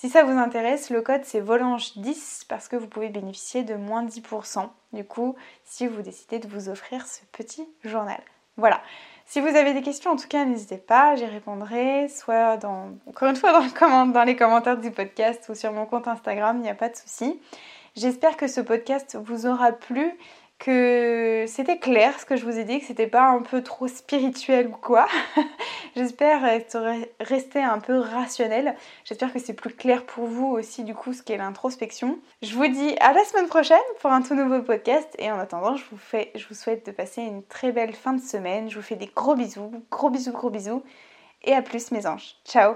Si 0.05 0.11
ça 0.11 0.23
vous 0.23 0.39
intéresse, 0.39 0.91
le 0.91 1.01
code 1.01 1.25
c'est 1.25 1.41
Volange10 1.41 2.45
parce 2.47 2.69
que 2.69 2.77
vous 2.77 2.87
pouvez 2.87 3.09
bénéficier 3.09 3.63
de 3.63 3.75
moins 3.75 4.05
10% 4.05 4.69
du 4.93 5.03
coup 5.03 5.35
si 5.65 5.87
vous 5.87 6.03
décidez 6.03 6.39
de 6.39 6.47
vous 6.47 6.69
offrir 6.69 7.07
ce 7.07 7.21
petit 7.33 7.67
journal. 7.83 8.21
Voilà. 8.59 8.83
Si 9.25 9.41
vous 9.41 9.47
avez 9.47 9.73
des 9.73 9.81
questions, 9.81 10.11
en 10.11 10.17
tout 10.17 10.29
cas, 10.29 10.45
n'hésitez 10.45 10.77
pas, 10.77 11.17
j'y 11.17 11.25
répondrai, 11.25 12.09
soit 12.09 12.59
dans, 12.59 12.91
encore 13.09 13.31
une 13.31 13.37
fois 13.37 13.63
dans, 13.81 14.05
dans 14.05 14.25
les 14.25 14.37
commentaires 14.37 14.77
du 14.77 14.91
podcast 14.91 15.49
ou 15.49 15.55
sur 15.55 15.73
mon 15.73 15.87
compte 15.87 16.07
Instagram, 16.07 16.59
il 16.59 16.65
n'y 16.65 16.69
a 16.69 16.75
pas 16.75 16.91
de 16.91 16.97
souci. 16.97 17.41
J'espère 17.97 18.37
que 18.37 18.47
ce 18.47 18.61
podcast 18.61 19.17
vous 19.25 19.47
aura 19.47 19.73
plu 19.73 20.13
que 20.59 21.45
c'était 21.47 21.79
clair 21.79 22.19
ce 22.19 22.25
que 22.25 22.37
je 22.37 22.45
vous 22.45 22.59
ai 22.59 22.65
dit, 22.65 22.81
que 22.81 22.87
c'était 22.87 23.07
pas 23.07 23.29
un 23.29 23.43
peu 23.43 23.63
trop 23.63 23.89
spirituel 23.89 24.69
ou 24.69 24.77
quoi. 24.77 25.07
J'espère 25.97 26.41
rester 27.21 27.63
un 27.63 27.79
peu 27.79 27.99
rationnel. 27.99 28.77
J'espère 29.05 29.33
que 29.33 29.39
c'est 29.39 29.53
plus 29.53 29.75
clair 29.75 30.05
pour 30.07 30.27
vous 30.27 30.47
aussi 30.47 30.85
du 30.85 30.95
coup 30.95 31.13
ce 31.13 31.23
qu'est 31.23 31.37
l'introspection. 31.37 32.19
Je 32.43 32.55
vous 32.55 32.67
dis 32.67 32.97
à 33.01 33.13
la 33.13 33.25
semaine 33.25 33.49
prochaine 33.49 33.79
pour 34.01 34.11
un 34.11 34.23
tout 34.23 34.35
nouveau 34.35 34.63
podcast 34.63 35.15
et 35.19 35.31
en 35.31 35.39
attendant 35.39 35.77
je 35.77 35.85
vous, 35.91 35.99
fais, 35.99 36.33
je 36.35 36.47
vous 36.49 36.55
souhaite 36.55 36.87
de 36.87 36.93
passer 36.93 37.23
une 37.23 37.45
très 37.45 37.73
belle 37.73 37.95
fin 37.95 38.13
de 38.13 38.23
semaine. 38.23 38.71
Je 38.71 38.77
vous 38.77 38.83
fais 38.83 38.97
des 38.97 39.11
gros 39.15 39.35
bisous, 39.35 39.73
gros 39.91 40.11
bisous, 40.11 40.33
gros 40.33 40.51
bisous 40.51 40.83
et 41.43 41.53
à 41.53 41.63
plus 41.63 41.91
mes 41.91 42.07
anges. 42.07 42.37
Ciao 42.45 42.75